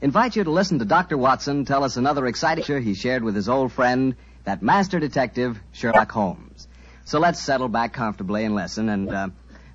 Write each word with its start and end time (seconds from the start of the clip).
invite 0.00 0.36
you 0.36 0.44
to 0.44 0.50
listen 0.50 0.78
to 0.78 0.84
Dr. 0.84 1.16
Watson 1.16 1.64
tell 1.64 1.84
us 1.84 1.96
another 1.96 2.26
exciting 2.26 2.62
adventure 2.62 2.80
he 2.80 2.94
shared 2.94 3.24
with 3.24 3.34
his 3.34 3.48
old 3.48 3.72
friend, 3.72 4.16
that 4.44 4.62
master 4.62 5.00
detective, 5.00 5.58
Sherlock 5.72 6.10
Holmes. 6.12 6.68
So 7.04 7.18
let's 7.18 7.40
settle 7.40 7.68
back 7.68 7.92
comfortably 7.92 8.44
and 8.44 8.54
listen. 8.54 8.88
And 8.88 9.08
uh, 9.08 9.28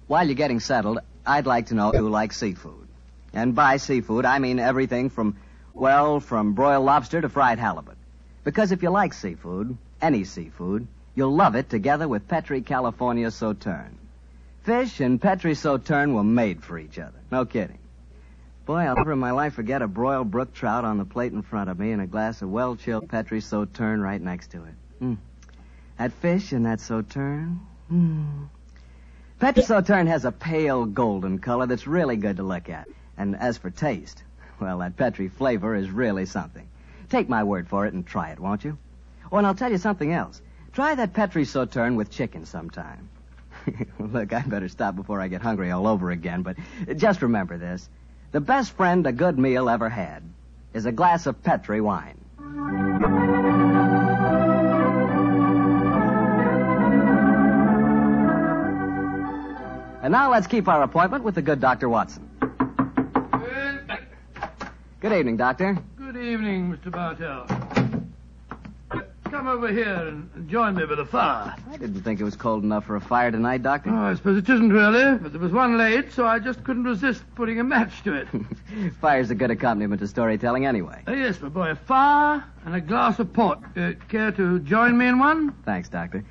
while 0.08 0.26
you're 0.26 0.36
getting 0.36 0.60
settled, 0.60 1.00
I'd 1.26 1.46
like 1.46 1.68
to 1.68 1.76
know 1.76 1.92
who 1.92 2.10
likes 2.10 2.38
seafood. 2.38 2.88
And 3.34 3.56
by 3.56 3.78
seafood, 3.78 4.26
I 4.26 4.40
mean 4.40 4.60
everything 4.60 5.10
from, 5.10 5.38
well, 5.74 6.20
from 6.20 6.54
broiled 6.54 6.86
lobster 6.86 7.22
to 7.22 7.30
fried 7.30 7.60
halibut. 7.60 7.98
Because 8.44 8.72
if 8.72 8.84
you 8.84 8.90
like 8.90 9.14
seafood, 9.14 9.78
any 10.02 10.24
seafood, 10.24 10.88
you'll 11.16 11.36
love 11.36 11.56
it 11.56 11.70
together 11.70 12.08
with 12.08 12.28
Petri 12.28 12.62
California 12.62 13.32
Sauterne. 13.32 13.98
Fish 14.64 15.00
and 15.00 15.22
Petri 15.22 15.56
Sauterne 15.56 16.14
were 16.14 16.24
made 16.24 16.64
for 16.64 16.78
each 16.78 17.00
other. 17.00 17.18
No 17.32 17.46
kidding. 17.46 17.78
Boy, 18.66 18.82
I'll 18.82 18.96
never 18.96 19.14
in 19.14 19.20
my 19.20 19.32
life 19.32 19.54
forget 19.54 19.82
a 19.82 19.88
broiled 19.88 20.30
brook 20.30 20.54
trout 20.54 20.86
on 20.86 20.98
the 20.98 21.06
plate 21.06 21.34
in 21.34 21.42
front 21.42 21.70
of 21.70 21.80
me 21.80 21.92
and 21.92 22.02
a 22.02 22.08
glass 22.08 22.42
of 22.42 22.52
well-chilled 22.52 23.10
Petri 23.10 23.42
Sauterne 23.42 24.02
right 24.02 24.22
next 24.22 24.52
to 24.52 24.64
it. 24.64 24.74
Mm. 25.02 25.18
That 25.98 26.14
fish 26.14 26.52
and 26.52 26.66
that 26.66 26.80
Sauterne. 26.80 27.60
Mm. 27.92 28.48
Petri 29.40 29.64
Sauterne 29.64 30.08
has 30.08 30.26
a 30.26 30.32
pale 30.32 30.86
golden 30.86 31.40
color 31.40 31.66
that's 31.66 31.88
really 31.88 32.16
good 32.16 32.38
to 32.38 32.44
look 32.44 32.70
at. 32.70 32.88
And 33.18 33.36
as 33.36 33.58
for 33.58 33.72
taste, 33.72 34.24
well, 34.60 34.78
that 34.80 34.96
Petri 34.96 35.28
flavor 35.28 35.76
is 35.76 35.90
really 35.90 36.28
something. 36.28 36.68
Take 37.10 37.28
my 37.28 37.44
word 37.44 37.68
for 37.68 37.88
it 37.88 37.94
and 37.94 38.06
try 38.06 38.30
it, 38.30 38.40
won't 38.40 38.64
you? 38.64 38.78
Oh, 39.32 39.38
and 39.38 39.48
I'll 39.48 39.56
tell 39.56 39.72
you 39.72 39.80
something 39.80 40.14
else. 40.14 40.42
Try 40.74 40.96
that 40.96 41.14
Petri 41.14 41.46
Sauterne 41.46 41.96
with 41.96 42.12
chicken 42.12 42.46
sometime. 42.46 43.10
Look, 44.00 44.32
I 44.34 44.42
better 44.42 44.70
stop 44.70 44.96
before 44.96 45.20
I 45.20 45.28
get 45.28 45.42
hungry 45.42 45.72
all 45.72 45.88
over 45.88 46.12
again, 46.12 46.44
but 46.44 46.58
just 46.96 47.22
remember 47.22 47.58
this. 47.58 47.90
The 48.32 48.40
best 48.40 48.72
friend 48.74 49.06
a 49.06 49.12
good 49.12 49.38
meal 49.38 49.68
ever 49.68 49.90
had 49.90 50.24
is 50.74 50.86
a 50.86 50.92
glass 50.92 51.26
of 51.26 51.44
Petri 51.44 51.82
wine. 51.82 52.18
And 60.02 60.12
now 60.14 60.32
let's 60.32 60.48
keep 60.48 60.70
our 60.70 60.82
appointment 60.82 61.26
with 61.26 61.36
the 61.36 61.42
good 61.42 61.60
Dr. 61.60 61.90
Watson. 61.90 62.30
Good 65.02 65.14
evening, 65.14 65.36
Doctor. 65.36 65.78
Good 65.98 66.16
evening, 66.16 66.72
Mr. 66.72 66.90
Bartell. 66.90 67.61
Come 69.32 69.48
over 69.48 69.72
here 69.72 69.96
and 69.96 70.50
join 70.50 70.76
me 70.76 70.86
by 70.86 70.96
the 70.96 71.06
fire. 71.06 71.56
I 71.72 71.78
didn't 71.78 72.02
think 72.02 72.20
it 72.20 72.26
was 72.26 72.36
cold 72.36 72.66
enough 72.66 72.86
for 72.86 72.98
a 72.98 73.00
fire 73.02 73.32
tonight, 73.32 73.64
Doctor. 73.64 73.90
Oh, 73.90 73.96
I 73.96 74.14
suppose 74.16 74.38
it 74.38 74.50
isn't 74.50 74.74
really, 74.74 75.18
but 75.20 75.32
there 75.32 75.40
was 75.40 75.54
one 75.54 75.78
late, 75.78 76.12
so 76.12 76.26
I 76.26 76.40
just 76.40 76.66
couldn't 76.66 76.84
resist 76.84 77.24
putting 77.34 77.58
a 77.58 77.64
match 77.64 78.04
to 78.04 78.14
it. 78.14 78.28
Fire's 79.00 79.32
a 79.32 79.36
good 79.36 79.50
accompaniment 79.50 80.02
to 80.02 80.08
storytelling 80.10 80.66
anyway. 80.66 81.04
Oh, 81.08 81.14
yes, 81.14 81.40
my 81.40 81.48
boy, 81.48 81.70
a 81.70 81.76
fire 81.78 82.44
and 82.66 82.76
a 82.76 82.82
glass 82.82 83.20
of 83.20 83.32
port. 83.32 83.60
Uh, 83.78 83.94
care 84.10 84.34
to 84.34 84.60
join 84.60 84.98
me 84.98 85.08
in 85.08 85.18
one? 85.18 85.54
Thanks, 85.64 85.88
Doctor. 85.88 86.26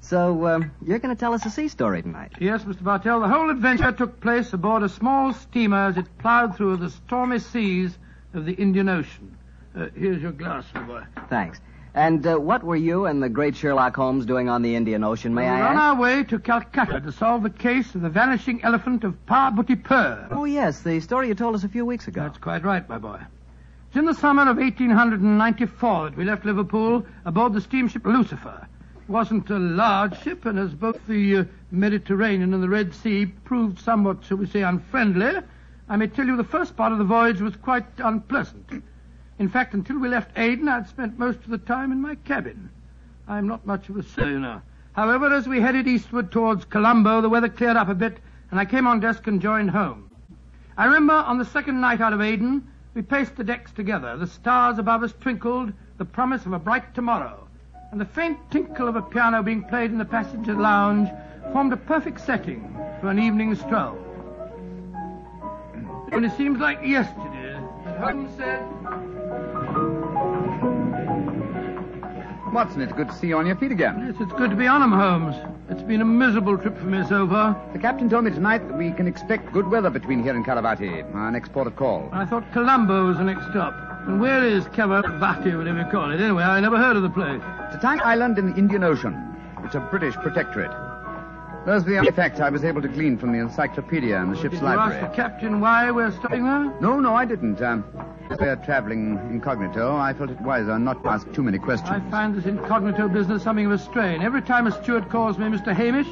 So, 0.00 0.46
um, 0.46 0.72
you're 0.84 0.98
going 0.98 1.16
to 1.16 1.18
tell 1.18 1.32
us 1.32 1.46
a 1.46 1.50
sea 1.50 1.68
story 1.68 2.02
tonight. 2.02 2.32
Yes, 2.38 2.64
Mr. 2.64 2.84
Bartell. 2.84 3.20
The 3.20 3.28
whole 3.28 3.48
adventure 3.48 3.92
took 3.92 4.20
place 4.20 4.52
aboard 4.52 4.82
a 4.82 4.90
small 4.90 5.32
steamer 5.32 5.86
as 5.86 5.96
it 5.96 6.18
plowed 6.18 6.54
through 6.54 6.76
the 6.76 6.90
stormy 6.90 7.38
seas 7.38 7.96
of 8.34 8.44
the 8.44 8.52
Indian 8.52 8.90
Ocean. 8.90 9.38
Uh, 9.74 9.86
here's 9.96 10.20
your 10.20 10.32
glass, 10.32 10.66
my 10.74 10.82
boy. 10.82 11.02
Thanks. 11.30 11.60
And 11.94 12.26
uh, 12.26 12.36
what 12.38 12.64
were 12.64 12.74
you 12.74 13.06
and 13.06 13.22
the 13.22 13.28
great 13.28 13.54
Sherlock 13.54 13.94
Holmes 13.94 14.26
doing 14.26 14.48
on 14.48 14.62
the 14.62 14.74
Indian 14.74 15.04
Ocean, 15.04 15.32
may 15.32 15.48
I 15.48 15.60
We're 15.60 15.66
on 15.66 15.76
ask? 15.76 15.82
our 15.82 16.00
way 16.00 16.24
to 16.24 16.40
Calcutta 16.40 17.00
to 17.00 17.12
solve 17.12 17.44
the 17.44 17.50
case 17.50 17.94
of 17.94 18.00
the 18.00 18.08
vanishing 18.08 18.64
elephant 18.64 19.04
of 19.04 19.14
Parbutipur. 19.26 20.26
Oh, 20.32 20.44
yes, 20.44 20.80
the 20.80 20.98
story 20.98 21.28
you 21.28 21.34
told 21.36 21.54
us 21.54 21.62
a 21.62 21.68
few 21.68 21.86
weeks 21.86 22.08
ago. 22.08 22.22
That's 22.22 22.38
quite 22.38 22.64
right, 22.64 22.88
my 22.88 22.98
boy. 22.98 23.20
It's 23.88 23.96
in 23.96 24.06
the 24.06 24.14
summer 24.14 24.42
of 24.42 24.56
1894 24.56 26.10
that 26.10 26.16
we 26.16 26.24
left 26.24 26.44
Liverpool 26.44 27.06
aboard 27.24 27.52
the 27.52 27.60
steamship 27.60 28.04
Lucifer. 28.04 28.66
It 28.96 29.08
wasn't 29.08 29.48
a 29.50 29.58
large 29.58 30.20
ship, 30.22 30.46
and 30.46 30.58
as 30.58 30.74
both 30.74 31.06
the 31.06 31.36
uh, 31.36 31.44
Mediterranean 31.70 32.54
and 32.54 32.62
the 32.62 32.68
Red 32.68 32.92
Sea 32.92 33.26
proved 33.26 33.78
somewhat, 33.78 34.24
shall 34.24 34.38
we 34.38 34.46
say, 34.46 34.62
unfriendly, 34.62 35.34
I 35.88 35.96
may 35.96 36.08
tell 36.08 36.26
you 36.26 36.36
the 36.36 36.42
first 36.42 36.76
part 36.76 36.90
of 36.90 36.98
the 36.98 37.04
voyage 37.04 37.40
was 37.40 37.54
quite 37.54 37.86
unpleasant. 37.98 38.82
In 39.38 39.48
fact, 39.48 39.74
until 39.74 39.98
we 39.98 40.08
left 40.08 40.38
Aden, 40.38 40.68
I'd 40.68 40.88
spent 40.88 41.18
most 41.18 41.40
of 41.40 41.50
the 41.50 41.58
time 41.58 41.90
in 41.90 42.00
my 42.00 42.14
cabin. 42.14 42.70
I'm 43.26 43.48
not 43.48 43.66
much 43.66 43.88
of 43.88 43.96
a 43.96 44.02
sailor. 44.02 44.62
However, 44.92 45.32
as 45.32 45.48
we 45.48 45.60
headed 45.60 45.88
eastward 45.88 46.30
towards 46.30 46.64
Colombo, 46.64 47.20
the 47.20 47.28
weather 47.28 47.48
cleared 47.48 47.76
up 47.76 47.88
a 47.88 47.94
bit, 47.94 48.18
and 48.50 48.60
I 48.60 48.64
came 48.64 48.86
on 48.86 49.00
deck 49.00 49.26
and 49.26 49.42
joined 49.42 49.70
Holmes. 49.70 50.12
I 50.76 50.84
remember 50.84 51.14
on 51.14 51.38
the 51.38 51.44
second 51.44 51.80
night 51.80 52.00
out 52.00 52.12
of 52.12 52.20
Aden, 52.20 52.66
we 52.94 53.02
paced 53.02 53.34
the 53.34 53.42
decks 53.42 53.72
together. 53.72 54.16
The 54.16 54.26
stars 54.28 54.78
above 54.78 55.02
us 55.02 55.12
twinkled, 55.20 55.72
the 55.98 56.04
promise 56.04 56.46
of 56.46 56.52
a 56.52 56.58
bright 56.60 56.94
tomorrow. 56.94 57.48
And 57.90 58.00
the 58.00 58.04
faint 58.04 58.38
tinkle 58.50 58.88
of 58.88 58.96
a 58.96 59.02
piano 59.02 59.42
being 59.42 59.64
played 59.64 59.90
in 59.90 59.98
the 59.98 60.04
passenger 60.04 60.54
lounge 60.54 61.08
formed 61.52 61.72
a 61.72 61.76
perfect 61.76 62.20
setting 62.20 62.76
for 63.00 63.08
an 63.08 63.18
evening 63.18 63.54
stroll. 63.56 63.98
Mm. 65.74 66.12
When 66.12 66.24
it 66.24 66.36
seems 66.36 66.60
like 66.60 66.84
yesterday, 66.84 67.60
as 67.84 68.00
Holmes 68.00 68.36
said, 68.36 68.64
Watson, 72.54 72.80
it's 72.82 72.92
good 72.92 73.08
to 73.08 73.14
see 73.14 73.26
you 73.26 73.36
on 73.36 73.46
your 73.46 73.56
feet 73.56 73.72
again. 73.72 74.06
Yes, 74.06 74.16
it's 74.20 74.32
good 74.38 74.48
to 74.50 74.56
be 74.56 74.66
on 74.66 74.80
'em, 74.82 74.92
Holmes. 74.92 75.34
It's 75.68 75.82
been 75.82 76.00
a 76.00 76.04
miserable 76.04 76.56
trip 76.56 76.78
for 76.78 76.86
me 76.86 77.04
so 77.08 77.26
far. 77.28 77.56
The 77.72 77.78
captain 77.80 78.08
told 78.08 78.24
me 78.24 78.30
tonight 78.30 78.66
that 78.68 78.78
we 78.78 78.92
can 78.92 79.08
expect 79.08 79.52
good 79.52 79.68
weather 79.68 79.90
between 79.90 80.22
here 80.22 80.34
and 80.34 80.44
Kalavati, 80.46 81.04
our 81.14 81.30
next 81.32 81.52
port 81.52 81.66
of 81.66 81.74
call. 81.74 82.08
I 82.12 82.24
thought 82.24 82.44
Colombo 82.52 83.06
was 83.08 83.18
the 83.18 83.24
next 83.24 83.48
stop. 83.50 83.74
And 84.06 84.20
where 84.20 84.44
is 84.44 84.66
Cavalvati, 84.68 85.56
whatever 85.56 85.78
you 85.80 85.84
call 85.86 86.10
it? 86.12 86.20
Anyway, 86.20 86.44
I 86.44 86.60
never 86.60 86.76
heard 86.78 86.96
of 86.96 87.02
the 87.02 87.10
place. 87.10 87.42
It's 87.66 87.74
a 87.76 87.80
tiny 87.80 88.00
island 88.02 88.38
in 88.38 88.50
the 88.52 88.56
Indian 88.56 88.84
Ocean. 88.84 89.16
It's 89.64 89.74
a 89.74 89.80
British 89.80 90.14
protectorate. 90.16 90.70
Those 91.66 91.82
are 91.82 91.90
the 91.90 91.98
only 91.98 92.12
facts 92.12 92.40
I 92.40 92.50
was 92.50 92.62
able 92.62 92.82
to 92.82 92.88
glean 92.88 93.16
from 93.16 93.32
the 93.32 93.38
encyclopedia 93.38 94.20
and 94.20 94.30
the 94.30 94.36
ship's 94.36 94.56
Did 94.56 94.60
you 94.60 94.66
library. 94.66 95.00
ask 95.00 95.10
the 95.10 95.16
captain 95.16 95.60
why 95.60 95.90
we're 95.90 96.10
stopping 96.12 96.44
there? 96.44 96.70
No, 96.80 97.00
no, 97.00 97.14
I 97.16 97.24
didn't. 97.24 97.60
Um, 97.62 97.82
as 98.34 98.40
we're 98.40 98.56
traveling 98.64 99.18
incognito, 99.30 99.96
I 99.96 100.12
felt 100.12 100.30
it 100.30 100.40
wiser 100.40 100.78
not 100.78 101.02
to 101.04 101.08
ask 101.08 101.30
too 101.32 101.42
many 101.42 101.58
questions. 101.58 101.90
I 101.90 102.00
find 102.10 102.34
this 102.34 102.46
incognito 102.46 103.08
business 103.08 103.44
something 103.44 103.66
of 103.66 103.72
a 103.72 103.78
strain. 103.78 104.22
Every 104.22 104.42
time 104.42 104.66
a 104.66 104.72
steward 104.82 105.08
calls 105.08 105.38
me 105.38 105.46
Mr. 105.46 105.72
Hamish, 105.72 106.08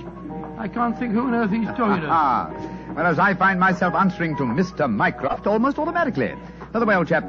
I 0.59 0.69
can't 0.69 0.97
think 0.99 1.13
who 1.15 1.23
on 1.23 1.35
earth 1.35 1.51
he's 1.51 1.67
talking 1.69 2.03
to. 2.03 2.09
Ah, 2.09 2.47
whereas 2.95 3.19
I 3.19 3.35
find 3.35 3.59
myself 3.59 3.95
answering 3.95 4.37
to 4.37 4.45
Mr. 4.45 4.89
Mycroft 4.93 5.47
almost 5.47 5.79
automatically. 5.79 6.35
By 6.73 6.79
the 6.79 6.87
way, 6.87 6.95
old 6.95 7.09
chap, 7.09 7.25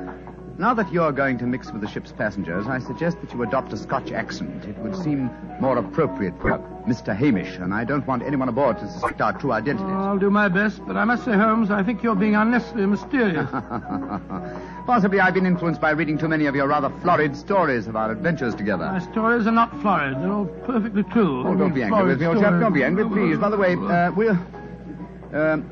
now 0.58 0.74
that 0.74 0.92
you're 0.94 1.12
going 1.12 1.38
to 1.40 1.46
mix 1.46 1.72
with 1.72 1.82
the 1.82 1.88
ship's 1.88 2.12
passengers, 2.12 2.68
I 2.68 2.80
suggest 2.80 3.20
that 3.22 3.34
you 3.34 3.42
adopt 3.42 3.74
a 3.74 3.78
Scotch 3.78 4.12
accent. 4.12 4.66
It 4.66 4.78
would 4.78 4.96
seem 4.96 5.32
more 5.60 5.78
appropriate 5.78 6.40
for 6.40 6.60
Mr. 6.88 7.16
Hamish, 7.16 7.58
and 7.58 7.74
I 7.74 7.84
don't 7.84 8.06
want 8.06 8.22
anyone 8.24 8.50
aboard 8.50 8.78
to 8.80 8.88
suspect 8.92 9.22
our 9.22 9.34
true 9.34 9.52
identities. 9.52 9.90
I'll 9.90 10.20
do 10.20 10.30
my 10.30 10.50
best, 10.50 10.86
but 10.86 10.96
I 10.96 11.06
must 11.06 11.26
say, 11.26 11.34
Holmes, 11.34 11.72
I 11.72 11.82
think 11.82 12.04
you're 12.04 12.16
being 12.16 12.36
unnecessarily 12.36 12.86
mysterious. 12.86 13.50
Possibly 14.86 15.20
I've 15.20 15.34
been 15.34 15.46
influenced 15.46 15.82
by 15.82 15.92
reading 15.92 16.18
too 16.18 16.28
many 16.28 16.46
of 16.46 16.56
your 16.56 16.68
rather 16.68 16.90
florid 17.02 17.36
stories 17.36 17.88
of 17.88 17.96
our 17.96 18.12
adventures 18.12 18.54
together. 18.54 18.86
My 18.86 19.00
stories 19.00 19.48
are 19.48 19.52
not 19.52 19.72
florid. 19.82 20.18
They're 20.22 20.32
all 20.32 20.46
perfectly 20.46 21.04
true. 21.04 21.48
Oh, 21.48 21.56
don't 21.56 21.74
be 21.74 21.84
angry 21.84 22.06
with 22.06 22.20
me, 22.20 22.28
old 22.28 22.40
chap. 22.40 22.60
Don't 22.60 22.74
be 22.74 22.84
angry, 22.84 23.08
please. 23.08 23.38
By 23.38 23.50
the 23.50 23.58
way, 23.58 23.76
uh, 23.76 24.12
we'll. 24.12 24.38
Um, 25.34 25.68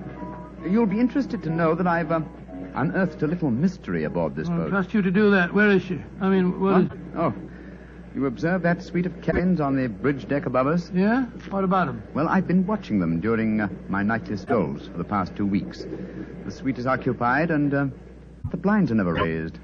you'll 0.67 0.87
be 0.87 0.99
interested 0.99 1.43
to 1.43 1.49
know 1.49 1.75
that 1.75 1.85
I've 1.85 2.11
um, 2.11 2.27
unearthed 2.75 3.21
a 3.23 3.27
little 3.27 3.49
mystery 3.51 4.03
aboard 4.03 4.35
this 4.35 4.49
I'll 4.49 4.57
boat. 4.57 4.69
trust 4.69 4.93
you 4.93 5.01
to 5.01 5.11
do 5.11 5.31
that. 5.31 5.53
Where 5.53 5.69
is 5.69 5.83
she? 5.83 6.01
I 6.19 6.29
mean, 6.29 6.59
what 6.59 6.81
is... 6.81 6.89
Oh, 7.15 7.33
you 8.13 8.25
observe 8.25 8.61
that 8.63 8.83
suite 8.83 9.05
of 9.05 9.21
cabins 9.21 9.61
on 9.61 9.75
the 9.75 9.87
bridge 9.87 10.27
deck 10.27 10.45
above 10.45 10.67
us? 10.67 10.91
Yeah? 10.93 11.25
What 11.49 11.63
about 11.63 11.87
them? 11.87 12.03
Well, 12.13 12.27
I've 12.27 12.47
been 12.47 12.65
watching 12.67 12.99
them 12.99 13.21
during 13.21 13.61
uh, 13.61 13.69
my 13.87 14.03
nightly 14.03 14.35
strolls 14.37 14.87
for 14.87 14.97
the 14.97 15.03
past 15.03 15.35
two 15.35 15.45
weeks. 15.45 15.85
The 16.45 16.51
suite 16.51 16.77
is 16.77 16.85
occupied, 16.87 17.51
and 17.51 17.73
uh, 17.73 17.85
the 18.49 18.57
blinds 18.57 18.91
are 18.91 18.95
never 18.95 19.13
raised. 19.13 19.57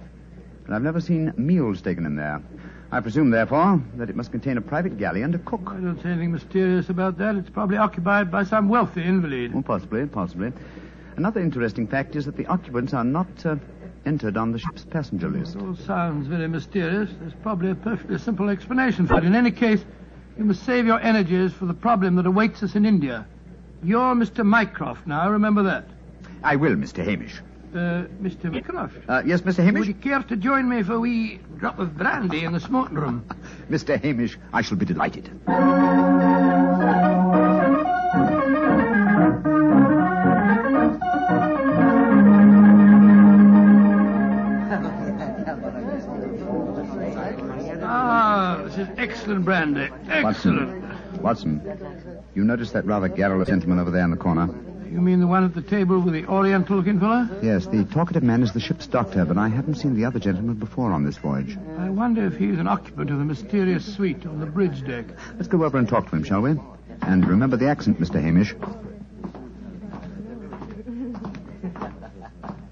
And 0.66 0.76
I've 0.76 0.82
never 0.82 1.02
seen 1.02 1.34
meals 1.38 1.82
taken 1.82 2.06
in 2.06 2.16
there. 2.16 2.42
I 2.90 3.02
presume, 3.02 3.32
therefore, 3.32 3.82
that 3.96 4.10
it 4.10 4.16
must 4.16 4.32
contain 4.32 4.58
a 4.58 4.62
private 4.62 4.98
galley 4.98 5.22
and 5.22 5.36
a 5.36 5.40
cook. 5.40 5.62
I 5.68 5.76
don't 5.82 6.02
see 6.02 6.08
anything 6.08 6.32
mysterious 6.32 6.90
about 6.90 7.18
that. 7.18 7.36
It's 7.36 7.50
probably 7.50 7.76
occupied 7.76 8.32
by 8.32 8.46
some 8.46 8.70
wealthy 8.70 9.04
invalid. 9.04 9.52
Oh, 9.54 9.62
possibly, 9.62 10.06
possibly. 10.06 10.54
Another 11.18 11.42
interesting 11.42 11.88
fact 11.88 12.16
is 12.16 12.26
that 12.26 12.38
the 12.38 12.46
occupants 12.46 12.94
are 12.94 13.04
not 13.04 13.28
uh, 13.44 13.56
entered 14.06 14.38
on 14.38 14.52
the 14.52 14.60
ship's 14.60 14.86
passenger 14.86 15.28
list. 15.28 15.56
It 15.56 15.64
all 15.64 15.76
sounds 15.76 16.28
very 16.28 16.48
mysterious. 16.48 17.10
There's 17.20 17.34
probably 17.42 17.72
a 17.72 17.76
perfectly 17.76 18.20
simple 18.20 18.50
explanation 18.50 19.08
for 19.08 19.18
it. 19.18 19.26
In 19.26 19.34
any 19.34 19.50
case, 19.50 19.84
you 20.38 20.46
must 20.46 20.64
save 20.64 20.86
your 20.86 21.02
energies 21.02 21.54
for 21.54 21.66
the 21.66 21.74
problem 21.74 22.18
that 22.18 22.28
awaits 22.28 22.62
us 22.62 22.76
in 22.76 22.86
India. 22.86 23.26
You're 23.84 24.14
Mr. 24.14 24.46
Mycroft 24.46 25.08
now, 25.08 25.32
remember 25.32 25.64
that. 25.64 25.86
I 26.44 26.56
will, 26.56 26.76
Mr. 26.76 27.04
Hamish. 27.04 27.42
Uh, 27.74 28.06
Mr. 28.22 28.52
Mycroft. 28.52 28.98
Uh, 29.10 29.24
yes, 29.26 29.42
Mr. 29.42 29.64
Hamish? 29.64 29.80
Would 29.80 29.88
you 29.88 29.94
care 29.96 30.22
to 30.22 30.36
join 30.36 30.70
me 30.70 30.84
for 30.84 30.94
a 30.94 31.00
wee 31.00 31.40
drop 31.58 31.80
of 31.80 31.98
brandy 31.98 32.44
in 32.44 32.54
the 32.54 32.60
smoking 32.60 32.96
room? 32.96 33.28
Mr. 33.72 34.00
Hamish, 34.00 34.38
I 34.54 34.62
shall 34.62 34.78
be 34.78 34.86
delighted. 34.86 35.32
this 48.78 48.88
is 48.88 48.94
excellent 48.98 49.44
brandy. 49.44 49.90
Excellent. 50.08 51.22
Watson, 51.22 51.62
you 52.36 52.44
notice 52.44 52.72
that 52.72 52.86
rather 52.86 53.08
garrulous 53.08 53.50
gentleman 53.50 53.80
over 53.80 53.90
there 53.90 54.04
in 54.04 54.12
the 54.12 54.18
corner? 54.18 54.48
You 54.86 55.02
mean 55.02 55.20
the 55.20 55.28
one 55.28 55.44
at 55.44 55.54
the 55.54 55.62
table 55.62 56.00
with 56.00 56.14
the 56.14 56.26
oriental 56.28 56.78
looking 56.78 57.00
fella? 57.00 57.30
Yes, 57.42 57.66
the 57.66 57.84
talkative 57.86 58.24
man 58.24 58.44
is 58.44 58.54
the 58.54 58.60
ship's 58.60 58.88
doctor, 58.88 59.26
but 59.26 59.38
I 59.38 59.50
haven't 59.50 59.76
seen 59.76 59.96
the 59.96 60.06
other 60.06 60.20
gentleman 60.20 60.56
before 60.56 60.92
on 60.92 61.04
this 61.04 61.18
voyage. 61.18 61.58
I 61.78 61.90
wonder 61.90 62.26
if 62.26 62.38
he's 62.38 62.58
an 62.60 62.68
occupant 62.68 63.10
of 63.10 63.18
the 63.18 63.26
mysterious 63.26 63.96
suite 63.96 64.26
on 64.26 64.40
the 64.40 64.46
bridge 64.46 64.86
deck. 64.86 65.08
Let's 65.36 65.48
go 65.48 65.64
over 65.64 65.78
and 65.78 65.90
talk 65.90 66.10
to 66.10 66.16
him, 66.16 66.24
shall 66.24 66.42
we? 66.42 66.56
And 67.02 67.28
remember 67.28 67.58
the 67.58 67.68
accent, 67.68 68.00
Mr. 68.00 68.22
Hamish. 68.22 68.54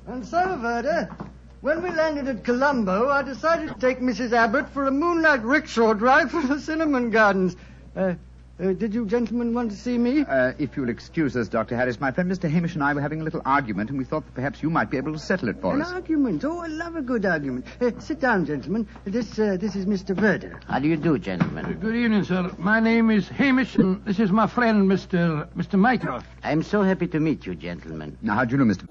And 0.07 0.25
so, 0.25 0.57
Verda, 0.61 1.15
when 1.61 1.81
we 1.81 1.89
landed 1.89 2.27
at 2.27 2.43
Colombo, 2.43 3.09
I 3.09 3.23
decided 3.23 3.69
to 3.69 3.75
take 3.75 3.99
Mrs. 3.99 4.31
Abbott 4.33 4.69
for 4.69 4.87
a 4.87 4.91
moonlight 4.91 5.43
rickshaw 5.43 5.93
drive 5.93 6.31
through 6.31 6.47
the 6.47 6.59
cinnamon 6.59 7.09
gardens. 7.09 7.55
Uh, 7.95 8.13
uh, 8.57 8.71
did 8.71 8.93
you 8.93 9.05
gentlemen 9.05 9.53
want 9.53 9.69
to 9.69 9.75
see 9.75 9.97
me? 9.97 10.21
Uh, 10.21 10.53
if 10.57 10.77
you'll 10.77 10.87
excuse 10.87 11.35
us, 11.35 11.49
Dr. 11.49 11.75
Harris, 11.75 11.99
my 11.99 12.11
friend 12.11 12.31
Mr. 12.31 12.49
Hamish 12.49 12.75
and 12.75 12.83
I 12.83 12.93
were 12.93 13.01
having 13.01 13.19
a 13.19 13.23
little 13.25 13.41
argument, 13.43 13.89
and 13.89 13.99
we 13.99 14.05
thought 14.05 14.23
that 14.25 14.33
perhaps 14.33 14.63
you 14.63 14.69
might 14.69 14.89
be 14.89 14.95
able 14.95 15.11
to 15.11 15.19
settle 15.19 15.49
it 15.49 15.59
for 15.59 15.73
An 15.73 15.81
us. 15.81 15.89
An 15.89 15.95
argument. 15.95 16.45
Oh, 16.45 16.59
I 16.59 16.67
love 16.67 16.95
a 16.95 17.01
good 17.01 17.25
argument. 17.25 17.65
Uh, 17.81 17.91
sit 17.99 18.21
down, 18.21 18.45
gentlemen. 18.45 18.87
This 19.03 19.37
uh, 19.37 19.57
this 19.59 19.75
is 19.75 19.85
Mr. 19.85 20.15
Verda. 20.15 20.57
How 20.69 20.79
do 20.79 20.87
you 20.87 20.95
do, 20.95 21.19
gentlemen? 21.19 21.73
Good 21.81 21.95
evening, 21.95 22.23
sir. 22.23 22.49
My 22.57 22.79
name 22.79 23.11
is 23.11 23.27
Hamish, 23.27 23.75
and 23.75 24.05
this 24.05 24.19
is 24.19 24.31
my 24.31 24.47
friend, 24.47 24.89
Mr. 24.89 25.47
Mr. 25.49 25.77
Mycroft. 25.77 26.25
I'm 26.41 26.63
so 26.63 26.81
happy 26.81 27.07
to 27.07 27.19
meet 27.19 27.45
you, 27.45 27.55
gentlemen. 27.55 28.17
Now, 28.21 28.35
how 28.35 28.45
do 28.45 28.55
you 28.55 28.63
know, 28.63 28.73
Mr. 28.73 28.87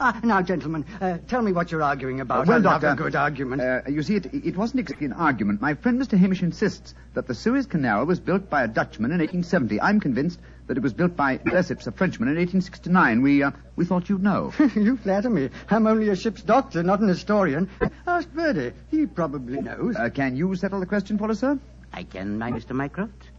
Ah, 0.00 0.20
now, 0.22 0.42
gentlemen, 0.42 0.84
uh, 1.00 1.18
tell 1.28 1.42
me 1.42 1.52
what 1.52 1.70
you're 1.70 1.82
arguing 1.82 2.20
about. 2.20 2.46
well, 2.46 2.58
I 2.58 2.60
Doctor. 2.60 2.88
a 2.88 2.96
good 2.96 3.16
argument. 3.16 3.62
Uh, 3.62 3.82
you 3.88 4.02
see, 4.02 4.16
it, 4.16 4.32
it 4.32 4.56
wasn't 4.56 4.80
exactly 4.80 5.06
an 5.06 5.12
argument. 5.12 5.60
My 5.60 5.74
friend 5.74 6.00
Mr. 6.00 6.18
Hamish 6.18 6.42
insists 6.42 6.94
that 7.14 7.26
the 7.26 7.34
Suez 7.34 7.66
Canal 7.66 8.06
was 8.06 8.20
built 8.20 8.48
by 8.48 8.64
a 8.64 8.68
Dutchman 8.68 9.10
in 9.10 9.18
1870. 9.18 9.80
I'm 9.80 10.00
convinced 10.00 10.40
that 10.66 10.76
it 10.76 10.82
was 10.82 10.92
built 10.92 11.16
by 11.16 11.38
Lesseps, 11.38 11.86
a 11.86 11.92
Frenchman, 11.92 12.28
in 12.28 12.36
1869. 12.36 13.22
We, 13.22 13.42
uh, 13.42 13.50
we 13.76 13.84
thought 13.84 14.08
you'd 14.08 14.22
know. 14.22 14.52
you 14.74 14.96
flatter 14.96 15.28
me. 15.30 15.50
I'm 15.68 15.86
only 15.86 16.08
a 16.08 16.16
ship's 16.16 16.42
doctor, 16.42 16.82
not 16.82 17.00
an 17.00 17.08
historian. 17.08 17.68
Ask 18.06 18.28
Verda. 18.30 18.72
He 18.90 19.06
probably 19.06 19.60
knows. 19.60 19.96
Uh, 19.96 20.10
can 20.10 20.36
you 20.36 20.54
settle 20.54 20.80
the 20.80 20.86
question 20.86 21.18
for 21.18 21.30
us, 21.30 21.40
sir? 21.40 21.58
I 21.92 22.04
can, 22.04 22.38
my 22.38 22.52
Mr. 22.52 22.70
Mycroft. 22.70 23.30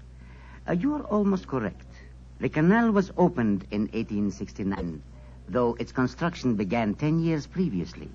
Uh, 0.67 0.73
you 0.73 0.93
are 0.95 1.03
almost 1.03 1.47
correct. 1.47 1.85
The 2.39 2.49
canal 2.49 2.91
was 2.91 3.11
opened 3.17 3.65
in 3.71 3.83
1869, 3.83 5.01
though 5.51 5.75
its 5.79 5.91
construction 5.91 6.55
began 6.55 6.93
ten 6.95 7.19
years 7.19 7.45
previously. 7.47 8.09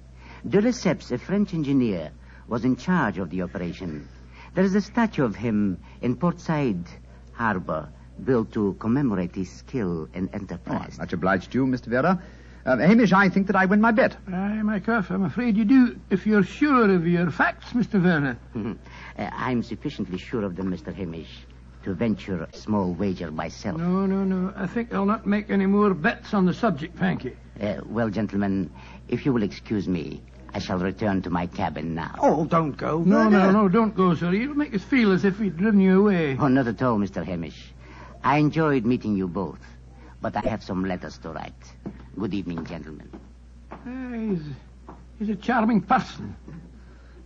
De 0.48 0.60
Lesseps, 0.60 1.10
a 1.12 1.18
French 1.18 1.54
engineer, 1.54 2.10
was 2.48 2.64
in 2.64 2.76
charge 2.76 3.18
of 3.18 3.30
the 3.30 3.42
operation. 3.42 4.08
There 4.54 4.64
is 4.64 4.74
a 4.74 4.80
statue 4.80 5.24
of 5.24 5.36
him 5.36 5.78
in 6.00 6.16
Port 6.16 6.40
Said 6.40 6.84
Harbor, 7.32 7.88
built 8.24 8.52
to 8.52 8.74
commemorate 8.80 9.34
his 9.34 9.50
skill 9.50 10.08
and 10.14 10.28
Oh, 10.32 10.36
enterprise. 10.36 10.94
I'm 10.98 11.02
much 11.04 11.12
obliged 11.12 11.52
to 11.52 11.58
you, 11.58 11.66
Mr. 11.66 11.86
Vera. 11.86 12.22
Uh, 12.64 12.76
Hamish, 12.78 13.12
I 13.12 13.28
think 13.28 13.46
that 13.48 13.56
I 13.56 13.66
win 13.66 13.80
my 13.80 13.92
bet. 13.92 14.16
Aye, 14.26 14.62
Mycroft, 14.62 15.10
I'm 15.10 15.24
afraid 15.24 15.56
you 15.56 15.64
do, 15.64 16.00
if 16.10 16.26
you're 16.26 16.42
sure 16.42 16.90
of 16.90 17.06
your 17.06 17.30
facts, 17.30 17.66
Mr. 17.72 18.02
Werner. 18.02 18.38
Uh, 19.18 19.30
I'm 19.32 19.62
sufficiently 19.62 20.18
sure 20.18 20.44
of 20.44 20.56
them, 20.56 20.70
Mr. 20.70 20.92
Hamish, 20.94 21.46
to 21.86 21.94
venture 21.94 22.42
a 22.42 22.56
small 22.56 22.92
wager 22.94 23.30
myself. 23.30 23.78
No, 23.78 24.06
no, 24.06 24.24
no. 24.24 24.52
I 24.56 24.66
think 24.66 24.92
I'll 24.92 25.06
not 25.06 25.24
make 25.24 25.50
any 25.50 25.66
more 25.66 25.94
bets 25.94 26.34
on 26.34 26.44
the 26.44 26.52
subject, 26.52 26.98
thank 26.98 27.22
you. 27.24 27.36
Uh, 27.62 27.76
well, 27.86 28.10
gentlemen, 28.10 28.70
if 29.06 29.24
you 29.24 29.32
will 29.32 29.44
excuse 29.44 29.86
me, 29.86 30.20
I 30.52 30.58
shall 30.58 30.78
return 30.78 31.22
to 31.22 31.30
my 31.30 31.46
cabin 31.46 31.94
now. 31.94 32.16
Oh, 32.18 32.44
don't 32.44 32.72
go. 32.72 33.04
No, 33.04 33.30
Verda. 33.30 33.30
no, 33.30 33.50
no, 33.52 33.68
don't 33.68 33.94
go, 33.94 34.16
sir. 34.16 34.32
You'll 34.32 34.56
make 34.56 34.74
us 34.74 34.82
feel 34.82 35.12
as 35.12 35.24
if 35.24 35.38
we'd 35.38 35.56
driven 35.56 35.78
you 35.80 36.00
away. 36.00 36.36
Oh, 36.40 36.48
not 36.48 36.66
at 36.66 36.82
all, 36.82 36.98
Mr. 36.98 37.24
Hamish. 37.24 37.72
I 38.24 38.38
enjoyed 38.38 38.84
meeting 38.84 39.16
you 39.16 39.28
both, 39.28 39.60
but 40.20 40.36
I 40.36 40.40
have 40.48 40.64
some 40.64 40.84
letters 40.84 41.18
to 41.18 41.30
write. 41.30 41.54
Good 42.18 42.34
evening, 42.34 42.64
gentlemen. 42.66 43.08
Ah, 43.70 44.12
he's, 44.12 44.42
he's 45.20 45.28
a 45.28 45.36
charming 45.36 45.82
person. 45.82 46.34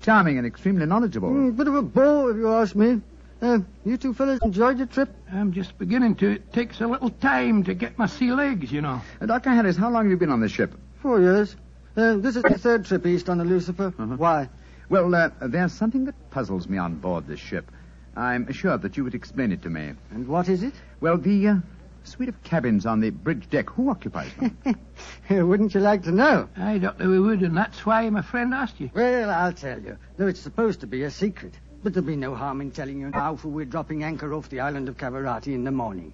Charming 0.02 0.36
and 0.36 0.46
extremely 0.46 0.84
knowledgeable. 0.84 1.30
Mm, 1.30 1.56
bit 1.56 1.66
of 1.66 1.74
a 1.76 1.82
bore, 1.82 2.30
if 2.30 2.36
you 2.36 2.52
ask 2.52 2.76
me. 2.76 3.00
Uh, 3.42 3.60
you 3.87 3.96
two 3.96 4.12
fellas 4.12 4.38
enjoyed 4.42 4.78
your 4.78 4.87
trip? 4.87 5.08
I'm 5.32 5.52
just 5.52 5.78
beginning 5.78 6.16
to. 6.16 6.32
It 6.32 6.52
takes 6.52 6.81
a 6.81 6.87
little 6.87 7.08
time 7.08 7.64
to 7.64 7.75
get 7.75 7.98
my 7.98 8.06
sea 8.06 8.32
legs, 8.32 8.70
you 8.70 8.82
know. 8.82 9.00
Uh, 9.20 9.26
Dr. 9.26 9.50
Harris, 9.50 9.76
how 9.76 9.90
long 9.90 10.04
have 10.04 10.10
you 10.10 10.16
been 10.19 10.31
on 10.31 10.40
this 10.40 10.52
ship? 10.52 10.75
Four 11.00 11.20
years. 11.20 11.56
Uh, 11.96 12.16
this 12.16 12.37
is 12.37 12.42
the 12.42 12.58
third 12.58 12.84
trip 12.84 13.06
east 13.06 13.31
on 13.31 13.38
the 13.38 13.44
Lucifer. 13.44 13.94
Uh-huh. 13.98 14.16
Why? 14.16 14.48
Well, 14.90 15.14
uh, 15.14 15.31
there's 15.40 15.72
something 15.72 16.04
that 16.04 16.31
puzzles 16.31 16.69
me 16.69 16.76
on 16.76 16.96
board 16.96 17.26
this 17.26 17.40
ship. 17.40 17.70
I'm 18.14 18.52
sure 18.52 18.76
that 18.76 18.96
you 18.96 19.04
would 19.04 19.14
explain 19.14 19.52
it 19.52 19.62
to 19.62 19.70
me. 19.70 19.92
And 20.10 20.28
what 20.28 20.48
is 20.48 20.62
it? 20.62 20.75
Well, 21.00 21.16
the 21.16 21.48
uh, 21.48 21.54
suite 22.04 22.28
of 22.28 22.42
cabins 22.42 22.84
on 22.84 23.00
the 23.00 23.10
bridge 23.10 23.48
deck, 23.48 23.70
who 23.70 23.88
occupies 23.88 24.31
them? 24.34 24.56
Wouldn't 25.48 25.75
you 25.75 25.81
like 25.81 26.02
to 26.02 26.12
know? 26.12 26.48
Aye, 26.56 26.78
Doctor, 26.78 27.08
we 27.08 27.20
would, 27.20 27.40
and 27.40 27.56
that's 27.56 27.87
why 27.87 28.08
my 28.10 28.22
friend 28.22 28.52
asked 28.52 28.81
you. 28.81 28.90
Well, 28.92 29.31
I'll 29.31 29.52
tell 29.52 29.81
you. 29.81 29.96
Though 30.16 30.26
it's 30.26 30.40
supposed 30.40 30.81
to 30.81 30.87
be 30.87 31.04
a 31.04 31.10
secret. 31.10 31.54
But 31.82 31.94
there'll 31.94 32.06
be 32.06 32.16
no 32.16 32.34
harm 32.34 32.60
in 32.60 32.72
telling 32.72 33.00
you 33.00 33.08
now, 33.08 33.36
for 33.36 33.48
we're 33.48 33.64
dropping 33.64 34.04
anchor 34.04 34.34
off 34.34 34.50
the 34.50 34.60
island 34.60 34.90
of 34.90 34.98
Cavarati 34.98 35.54
in 35.54 35.64
the 35.64 35.70
morning. 35.70 36.12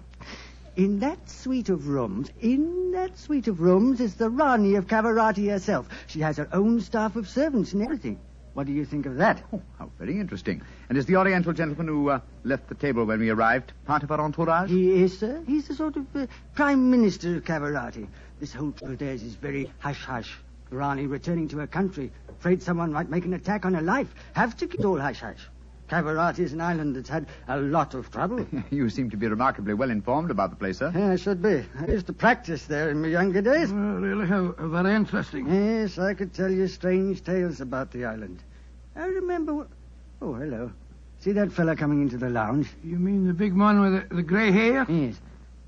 In 0.77 0.99
that 0.99 1.29
suite 1.29 1.67
of 1.67 1.89
rooms, 1.89 2.31
in 2.39 2.91
that 2.91 3.17
suite 3.17 3.49
of 3.49 3.59
rooms 3.59 3.99
is 3.99 4.15
the 4.15 4.29
Rani 4.29 4.75
of 4.75 4.87
Cavarati 4.87 5.49
herself. 5.49 5.89
She 6.07 6.21
has 6.21 6.37
her 6.37 6.47
own 6.53 6.79
staff 6.79 7.17
of 7.17 7.27
servants 7.27 7.73
and 7.73 7.83
everything. 7.83 8.17
What 8.53 8.65
do 8.65 8.71
you 8.71 8.85
think 8.85 9.05
of 9.07 9.17
that? 9.17 9.43
oh, 9.51 9.61
how 9.77 9.91
very 9.99 10.19
interesting. 10.19 10.61
And 10.87 10.97
is 10.97 11.05
the 11.05 11.17
Oriental 11.17 11.51
gentleman 11.51 11.87
who 11.87 12.11
uh, 12.11 12.21
left 12.45 12.69
the 12.69 12.75
table 12.75 13.03
when 13.03 13.19
we 13.19 13.29
arrived 13.29 13.73
part 13.85 14.03
of 14.03 14.11
our 14.11 14.21
entourage? 14.21 14.69
He 14.69 15.03
is, 15.03 15.19
sir. 15.19 15.43
He's 15.45 15.67
the 15.67 15.75
sort 15.75 15.97
of 15.97 16.15
uh, 16.15 16.27
Prime 16.55 16.89
Minister 16.89 17.35
of 17.35 17.43
Cavarati. 17.43 18.07
This 18.39 18.53
whole 18.53 18.71
trip 18.71 18.91
of 18.91 18.99
theirs 18.99 19.21
is 19.21 19.35
very 19.35 19.69
hush-hush. 19.79 20.37
Rani 20.69 21.07
returning 21.07 21.49
to 21.49 21.57
her 21.57 21.67
country, 21.67 22.11
afraid 22.29 22.63
someone 22.63 22.93
might 22.93 23.09
make 23.09 23.25
an 23.25 23.33
attack 23.33 23.65
on 23.65 23.73
her 23.73 23.81
life. 23.81 24.07
Have 24.33 24.55
to 24.57 24.67
keep 24.67 24.79
it 24.79 24.85
all 24.85 24.99
hush-hush. 24.99 25.45
Cavarati 25.89 26.39
is 26.39 26.53
an 26.53 26.61
island 26.61 26.95
that's 26.95 27.09
had 27.09 27.27
a 27.47 27.57
lot 27.57 27.93
of 27.93 28.11
trouble. 28.11 28.45
you 28.71 28.89
seem 28.89 29.09
to 29.11 29.17
be 29.17 29.27
remarkably 29.27 29.73
well 29.73 29.89
informed 29.89 30.31
about 30.31 30.49
the 30.49 30.55
place, 30.55 30.79
sir. 30.79 30.91
yeah, 30.95 31.11
I 31.11 31.15
should 31.15 31.41
be. 31.41 31.63
I 31.79 31.85
used 31.87 32.07
to 32.07 32.13
practice 32.13 32.65
there 32.65 32.89
in 32.89 33.01
my 33.01 33.07
younger 33.07 33.41
days. 33.41 33.69
Really, 33.71 34.27
how, 34.27 34.53
how 34.57 34.67
very 34.67 34.93
interesting. 34.95 35.47
Yes, 35.47 35.97
I 35.97 36.13
could 36.13 36.33
tell 36.33 36.51
you 36.51 36.67
strange 36.67 37.23
tales 37.23 37.61
about 37.61 37.91
the 37.91 38.05
island. 38.05 38.43
I 38.95 39.05
remember... 39.05 39.53
wh- 39.63 39.67
Oh, 40.21 40.33
hello. 40.33 40.71
See 41.19 41.31
that 41.33 41.51
fella 41.51 41.75
coming 41.75 42.01
into 42.01 42.17
the 42.17 42.29
lounge? 42.29 42.67
You 42.83 42.97
mean 42.97 43.27
the 43.27 43.33
big 43.33 43.55
man 43.55 43.79
with 43.79 44.09
the, 44.09 44.15
the 44.15 44.23
grey 44.23 44.51
hair? 44.51 44.85
Yes. 44.89 45.15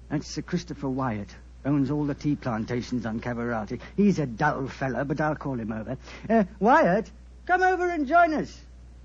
That's 0.10 0.28
Sir 0.28 0.42
Christopher 0.42 0.90
Wyatt. 0.90 1.30
Owns 1.66 1.92
all 1.92 2.06
the 2.06 2.16
tea 2.16 2.36
plantations 2.36 3.06
on 3.06 3.20
Cavarati. 3.20 3.80
He's 3.96 4.18
a 4.20 4.26
dull 4.26 4.68
fella, 4.68 5.06
but 5.06 5.22
I'll 5.22 5.36
call 5.36 5.60
him 5.60 5.72
over. 5.72 5.98
Uh, 6.30 6.46
Wyatt, 6.60 7.12
come 7.46 7.62
over 7.62 7.90
and 7.90 8.08
join 8.08 8.34
us. 8.34 8.60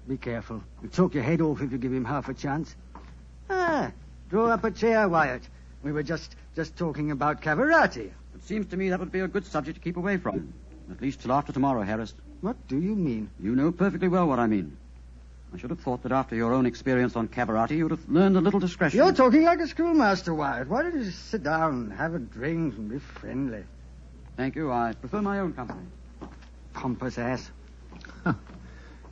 Be 0.06 0.16
careful. 0.16 0.62
You'll 0.82 0.90
talk 0.90 1.14
your 1.14 1.22
head 1.22 1.40
off 1.40 1.62
if 1.62 1.72
you 1.72 1.78
give 1.78 1.92
him 1.92 2.04
half 2.04 2.28
a 2.28 2.34
chance. 2.34 2.74
Ah, 3.48 3.90
draw 4.28 4.48
up 4.48 4.64
a 4.64 4.70
chair, 4.70 5.08
Wyatt. 5.08 5.42
We 5.82 5.92
were 5.92 6.02
just 6.02 6.36
just 6.54 6.76
talking 6.76 7.10
about 7.10 7.40
Cavarati. 7.40 8.10
It 8.34 8.42
seems 8.44 8.66
to 8.66 8.76
me 8.76 8.90
that 8.90 9.00
would 9.00 9.12
be 9.12 9.20
a 9.20 9.28
good 9.28 9.46
subject 9.46 9.76
to 9.78 9.82
keep 9.82 9.96
away 9.96 10.18
from. 10.18 10.52
At 10.90 11.00
least 11.00 11.20
till 11.20 11.32
after 11.32 11.52
tomorrow, 11.52 11.82
Harris. 11.82 12.14
What 12.42 12.56
do 12.68 12.78
you 12.78 12.94
mean? 12.94 13.30
You 13.40 13.56
know 13.56 13.72
perfectly 13.72 14.08
well 14.08 14.26
what 14.26 14.38
I 14.38 14.46
mean. 14.46 14.76
I 15.54 15.56
should 15.56 15.70
have 15.70 15.80
thought 15.80 16.02
that 16.02 16.12
after 16.12 16.34
your 16.34 16.52
own 16.52 16.66
experience 16.66 17.16
on 17.16 17.28
Cavarati, 17.28 17.76
you'd 17.76 17.92
have 17.92 18.08
learned 18.08 18.36
a 18.36 18.40
little 18.40 18.60
discretion. 18.60 18.98
You're 18.98 19.12
talking 19.12 19.44
like 19.44 19.60
a 19.60 19.68
schoolmaster, 19.68 20.34
Wyatt. 20.34 20.68
Why 20.68 20.82
don't 20.82 20.94
you 20.96 21.04
just 21.04 21.30
sit 21.30 21.44
down, 21.44 21.90
have 21.92 22.14
a 22.14 22.18
drink, 22.18 22.76
and 22.76 22.90
be 22.90 22.98
friendly? 22.98 23.64
Thank 24.36 24.56
you. 24.56 24.72
I 24.72 24.94
prefer 24.94 25.22
my 25.22 25.38
own 25.38 25.52
company. 25.52 25.86
Pompous 26.74 27.18
ass. 27.18 27.50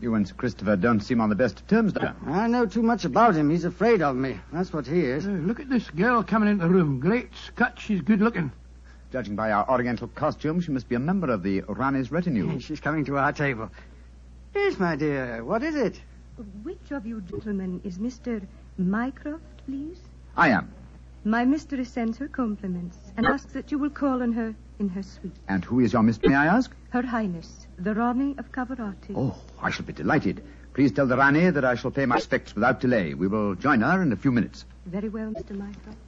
You 0.03 0.17
and 0.17 0.27
Sir 0.27 0.35
Christopher 0.35 0.75
don't 0.75 0.99
seem 0.99 1.21
on 1.21 1.29
the 1.29 1.37
best 1.37 1.61
of 1.61 1.69
terms, 1.69 1.93
Doctor. 1.93 2.17
I 2.27 2.49
know 2.49 2.67
too 2.67 2.83
much 2.83 3.05
about 3.05 3.37
him. 3.37 3.49
He's 3.51 3.65
afraid 3.65 4.03
of 4.03 4.17
me. 4.17 4.41
That's 4.53 4.73
what 4.73 4.85
he 4.85 4.99
is. 4.99 5.25
Uh, 5.25 5.31
look 5.31 5.61
at 5.61 5.71
this 5.71 5.89
girl 5.91 6.25
coming 6.25 6.49
into 6.49 6.65
the 6.65 6.71
room. 6.71 6.99
Great 6.99 7.31
Scott, 7.47 7.79
she's 7.79 8.01
good 8.01 8.21
looking. 8.21 8.51
Judging 9.13 9.37
by 9.37 9.53
our 9.53 9.71
oriental 9.71 10.09
costume, 10.09 10.61
she 10.61 10.73
must 10.73 10.89
be 10.89 10.97
a 10.97 10.99
member 10.99 11.31
of 11.31 11.45
the 11.45 11.61
Rani's 11.69 12.11
retinue. 12.11 12.59
She's 12.67 12.81
coming 12.81 13.05
to 13.05 13.17
our 13.17 13.33
table. 13.33 13.71
Yes, 14.57 14.77
my 14.81 14.97
dear. 14.97 15.45
What 15.45 15.63
is 15.63 15.77
it? 15.77 16.01
Which 16.65 16.91
of 16.91 17.07
you 17.07 17.21
gentlemen 17.21 17.81
is 17.85 17.99
Mr. 17.99 18.45
Mycroft, 18.79 19.45
please? 19.67 20.01
I 20.37 20.49
am. 20.49 20.73
My 21.25 21.45
mistress 21.45 21.91
sends 21.91 22.19
her 22.19 22.27
compliments 22.27 22.99
and 23.17 23.25
asks 23.25 23.53
that 23.53 23.71
you 23.71 23.79
will 23.79 23.91
call 23.91 24.23
on 24.23 24.33
her 24.33 24.53
in 24.81 24.89
her 24.89 25.03
suite. 25.05 25.37
And 25.47 25.65
who 25.65 25.79
is 25.79 25.93
your 25.93 26.03
mistress, 26.03 26.29
may 26.29 26.35
I 26.37 26.47
ask? 26.47 26.75
Her 26.91 27.03
Highness, 27.03 27.62
the 27.83 27.95
Rani 27.95 28.37
of 28.39 28.53
Cavarati. 28.53 29.13
Oh, 29.17 29.37
I 29.61 29.71
shall 29.71 29.85
be 29.85 29.93
delighted. 29.93 30.45
Please 30.73 30.93
tell 30.93 31.07
the 31.07 31.17
Rani 31.17 31.51
that 31.51 31.65
I 31.65 31.75
shall 31.75 31.91
pay 31.91 32.07
my 32.07 32.15
respects 32.15 32.55
without 32.55 32.81
delay. 32.81 33.15
We 33.15 33.27
will 33.27 33.57
join 33.57 33.81
her 33.81 34.01
in 34.03 34.13
a 34.13 34.17
few 34.17 34.31
minutes. 34.31 34.65
Very 34.87 35.09
well, 35.09 35.33
Mr. 35.33 35.57
Mycroft. 35.57 35.99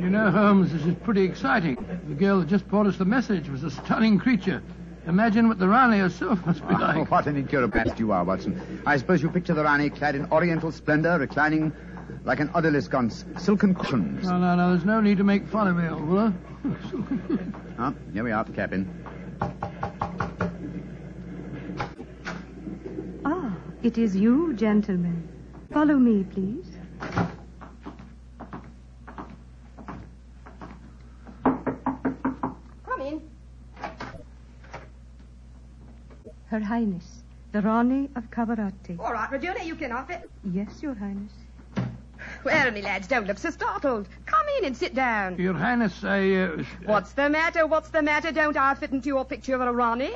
You 0.00 0.10
know, 0.10 0.30
Holmes, 0.30 0.72
this 0.72 0.86
is 0.86 0.94
pretty 1.02 1.24
exciting. 1.24 1.76
The 2.08 2.14
girl 2.14 2.38
that 2.38 2.48
just 2.48 2.68
brought 2.68 2.86
us 2.86 2.96
the 2.98 3.04
message 3.04 3.48
was 3.48 3.64
a 3.64 3.70
stunning 3.70 4.18
creature. 4.18 4.62
Imagine 5.06 5.48
what 5.48 5.58
the 5.58 5.68
Rani 5.68 5.98
herself 5.98 6.44
must 6.46 6.66
be 6.66 6.74
Oh, 6.78 6.78
like. 6.78 7.10
what 7.10 7.26
an 7.26 7.36
incurable 7.36 7.78
beast 7.82 7.98
you 7.98 8.12
are, 8.12 8.24
Watson. 8.24 8.60
I 8.86 8.96
suppose 8.96 9.22
you 9.22 9.28
picture 9.30 9.52
the 9.54 9.62
Rani 9.64 9.90
clad 9.90 10.14
in 10.14 10.26
oriental 10.32 10.72
splendor, 10.72 11.18
reclining 11.18 11.72
like 12.24 12.40
an 12.40 12.48
odalisque 12.50 12.96
on 12.96 13.10
silken 13.38 13.74
cushions. 13.74 14.24
No, 14.26 14.38
no, 14.38 14.54
no, 14.56 14.70
there's 14.70 14.84
no 14.84 15.00
need 15.00 15.18
to 15.18 15.24
make 15.24 15.46
fun 15.48 15.68
of 15.68 15.76
me, 15.76 15.88
old 15.88 16.00
fellow. 16.08 16.34
Ah, 17.76 17.92
here 18.12 18.22
we 18.22 18.30
are, 18.30 18.44
Captain. 18.44 18.88
Ah, 23.24 23.52
it 23.82 23.98
is 23.98 24.14
you, 24.14 24.54
gentlemen. 24.54 25.28
Follow 25.72 25.96
me, 25.98 26.22
please. 26.22 26.73
Her 36.54 36.60
Highness, 36.60 37.24
the 37.50 37.60
Rani 37.62 38.08
of 38.14 38.30
Cavarati. 38.30 38.96
All 39.00 39.12
right, 39.12 39.28
Regina, 39.28 39.64
you 39.64 39.74
can 39.74 39.90
off 39.90 40.08
it. 40.08 40.30
Yes, 40.52 40.80
Your 40.84 40.94
Highness. 40.94 41.32
Well, 42.44 42.70
me 42.70 42.80
lads, 42.80 43.08
don't 43.08 43.26
look 43.26 43.38
so 43.38 43.50
startled. 43.50 44.08
Come 44.24 44.46
in 44.58 44.66
and 44.66 44.76
sit 44.76 44.94
down. 44.94 45.36
Your 45.36 45.54
Highness, 45.54 46.04
I. 46.04 46.30
Uh, 46.30 46.62
What's 46.84 47.10
the 47.14 47.28
matter? 47.28 47.66
What's 47.66 47.88
the 47.88 48.02
matter? 48.02 48.30
Don't 48.30 48.56
I 48.56 48.72
fit 48.76 48.92
into 48.92 49.08
your 49.08 49.24
picture 49.24 49.56
of 49.56 49.62
a 49.62 49.72
Rani? 49.72 50.12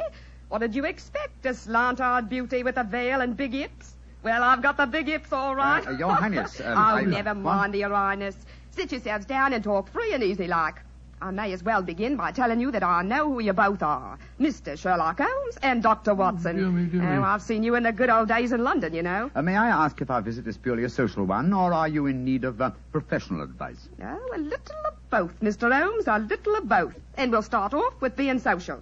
What 0.49 0.61
did 0.61 0.77
you 0.77 0.85
expect? 0.85 1.45
A 1.45 1.55
slant-eyed 1.55 2.29
beauty 2.29 2.63
with 2.63 2.77
a 2.77 2.85
veil 2.85 3.21
and 3.21 3.37
big 3.37 3.53
hips? 3.53 3.97
Well, 4.23 4.45
I've 4.45 4.63
got 4.63 4.77
the 4.77 4.87
big 4.87 5.07
hips, 5.09 5.33
all 5.33 5.57
right. 5.57 5.85
Uh, 5.85 5.91
Your 5.91 6.13
Highness, 6.13 6.61
um, 6.65 6.67
oh, 6.79 6.99
I- 6.99 7.03
never 7.03 7.31
what? 7.31 7.39
mind, 7.57 7.75
Your 7.75 7.91
Highness. 7.91 8.37
Sit 8.71 8.93
yourselves 8.93 9.27
down 9.27 9.55
and 9.55 9.65
talk 9.65 9.89
free 9.91 10.15
and 10.15 10.23
easy 10.23 10.47
like. 10.47 10.77
I 11.21 11.31
may 11.33 11.53
as 11.53 11.63
well 11.63 11.83
begin 11.83 12.17
by 12.17 12.31
telling 12.31 12.61
you 12.61 12.71
that 12.71 12.83
I 12.83 13.03
know 13.03 13.33
who 13.33 13.41
you 13.41 13.53
both 13.53 13.83
are. 13.83 14.19
Mr. 14.41 14.79
Sherlock 14.79 15.19
Holmes 15.19 15.59
and 15.63 15.83
Dr. 15.83 16.15
Watson. 16.15 16.57
dear 16.57 16.71
me, 16.71 16.87
dear 16.87 17.01
me. 17.01 17.17
Oh, 17.17 17.23
I've 17.23 17.43
seen 17.43 17.63
you 17.65 17.75
in 17.75 17.83
the 17.83 17.93
good 17.93 18.09
old 18.09 18.29
days 18.29 18.53
in 18.53 18.63
London, 18.63 18.95
you 18.95 19.03
know. 19.03 19.31
Uh, 19.35 19.43
may 19.43 19.57
I 19.57 19.69
ask 19.69 20.01
if 20.01 20.11
our 20.11 20.23
visit 20.23 20.47
is 20.47 20.57
purely 20.57 20.85
a 20.85 20.89
social 20.89 21.25
one, 21.25 21.53
or 21.53 21.73
are 21.73 21.89
you 21.89 22.07
in 22.07 22.25
need 22.25 22.45
of 22.45 22.61
uh, 22.61 22.71
professional 22.93 23.43
advice? 23.43 23.89
Oh, 24.03 24.31
a 24.35 24.39
little 24.39 24.77
of 24.87 24.95
both, 25.11 25.41
Mr. 25.41 25.73
Holmes, 25.73 26.07
a 26.07 26.19
little 26.19 26.55
of 26.55 26.69
both. 26.69 26.95
And 27.17 27.33
we'll 27.33 27.43
start 27.43 27.75
off 27.75 27.95
with 28.01 28.15
being 28.15 28.39
social. 28.39 28.81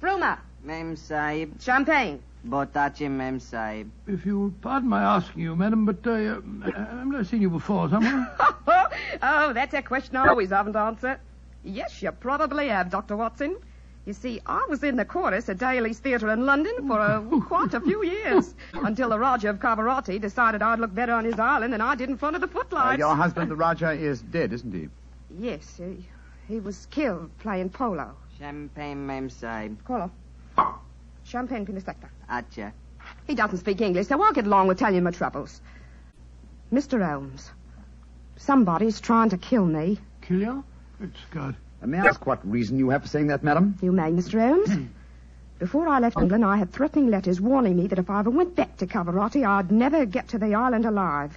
Ruma, 0.00 0.38
Mem 0.62 0.96
Sahib, 0.96 1.60
champagne. 1.60 2.22
Botachi 2.48 3.08
Mem 3.08 3.38
Sahib. 3.38 3.88
if 4.08 4.26
you'll 4.26 4.52
pardon 4.62 4.88
my 4.88 5.00
asking 5.00 5.42
you, 5.42 5.54
madam, 5.54 5.84
but 5.86 6.04
uh, 6.06 6.10
uh, 6.10 6.40
I've 6.76 7.06
never 7.06 7.24
seen 7.24 7.40
you 7.40 7.50
before, 7.50 7.88
somewhere. 7.88 8.28
oh, 9.22 9.52
that's 9.52 9.74
a 9.74 9.82
question 9.82 10.16
I 10.16 10.28
always 10.28 10.50
haven't 10.50 10.74
answered. 10.74 11.20
Yes, 11.64 12.02
you 12.02 12.10
probably 12.12 12.68
have, 12.68 12.90
Dr. 12.90 13.16
Watson. 13.16 13.56
You 14.04 14.12
see, 14.14 14.40
I 14.44 14.66
was 14.68 14.82
in 14.82 14.96
the 14.96 15.04
chorus 15.04 15.48
at 15.48 15.58
Daly's 15.58 16.00
Theatre 16.00 16.30
in 16.32 16.44
London 16.44 16.88
for 16.88 16.98
uh, 17.00 17.20
quite 17.46 17.72
a 17.72 17.80
few 17.80 18.04
years 18.04 18.52
until 18.74 19.10
the 19.10 19.18
Raja 19.18 19.50
of 19.50 19.60
Cavarati 19.60 20.20
decided 20.20 20.60
I'd 20.60 20.80
look 20.80 20.92
better 20.92 21.12
on 21.12 21.24
his 21.24 21.38
island 21.38 21.72
than 21.72 21.80
I 21.80 21.94
did 21.94 22.08
in 22.10 22.16
front 22.16 22.34
of 22.34 22.40
the 22.42 22.48
Uh, 22.48 22.50
footlights. 22.50 22.98
your 22.98 23.14
husband, 23.14 23.48
the 23.48 23.54
Raja, 23.54 23.92
is 23.92 24.20
dead, 24.20 24.52
isn't 24.52 24.72
he? 24.72 24.88
Yes, 25.38 25.76
he, 25.78 26.04
he 26.48 26.58
was 26.58 26.86
killed 26.90 27.30
playing 27.38 27.70
polo. 27.70 28.16
Champagne 28.40 29.06
Mem 29.06 29.30
Sahib. 29.30 29.84
Colo. 29.84 30.10
Champagne 31.24 31.64
Pinasecta. 31.64 32.08
Acha. 32.28 32.72
He 33.28 33.36
doesn't 33.36 33.58
speak 33.58 33.80
English, 33.80 34.08
so 34.08 34.20
I'll 34.20 34.32
get 34.32 34.46
along 34.46 34.66
with 34.66 34.78
telling 34.80 34.96
you 34.96 35.02
my 35.02 35.12
troubles. 35.12 35.60
Mr. 36.72 37.06
Holmes, 37.08 37.50
somebody's 38.36 39.00
trying 39.00 39.30
to 39.30 39.38
kill 39.38 39.64
me. 39.64 39.98
Kill 40.22 40.40
you? 40.40 40.64
Good 41.02 41.18
God. 41.32 41.56
May 41.84 41.98
I 41.98 42.06
ask 42.06 42.24
what 42.28 42.48
reason 42.48 42.78
you 42.78 42.90
have 42.90 43.02
for 43.02 43.08
saying 43.08 43.26
that, 43.26 43.42
madam? 43.42 43.76
You 43.82 43.90
may, 43.90 44.12
Mr. 44.12 44.38
Holmes. 44.38 44.72
Hmm. 44.72 44.84
Before 45.58 45.88
I 45.88 45.98
left 45.98 46.16
England, 46.16 46.44
I 46.44 46.56
had 46.56 46.70
threatening 46.72 47.10
letters 47.10 47.40
warning 47.40 47.76
me 47.76 47.88
that 47.88 47.98
if 47.98 48.08
I 48.08 48.20
ever 48.20 48.30
went 48.30 48.54
back 48.54 48.76
to 48.76 48.86
Cavarati, 48.86 49.44
I'd 49.44 49.72
never 49.72 50.06
get 50.06 50.28
to 50.28 50.38
the 50.38 50.54
island 50.54 50.86
alive. 50.86 51.36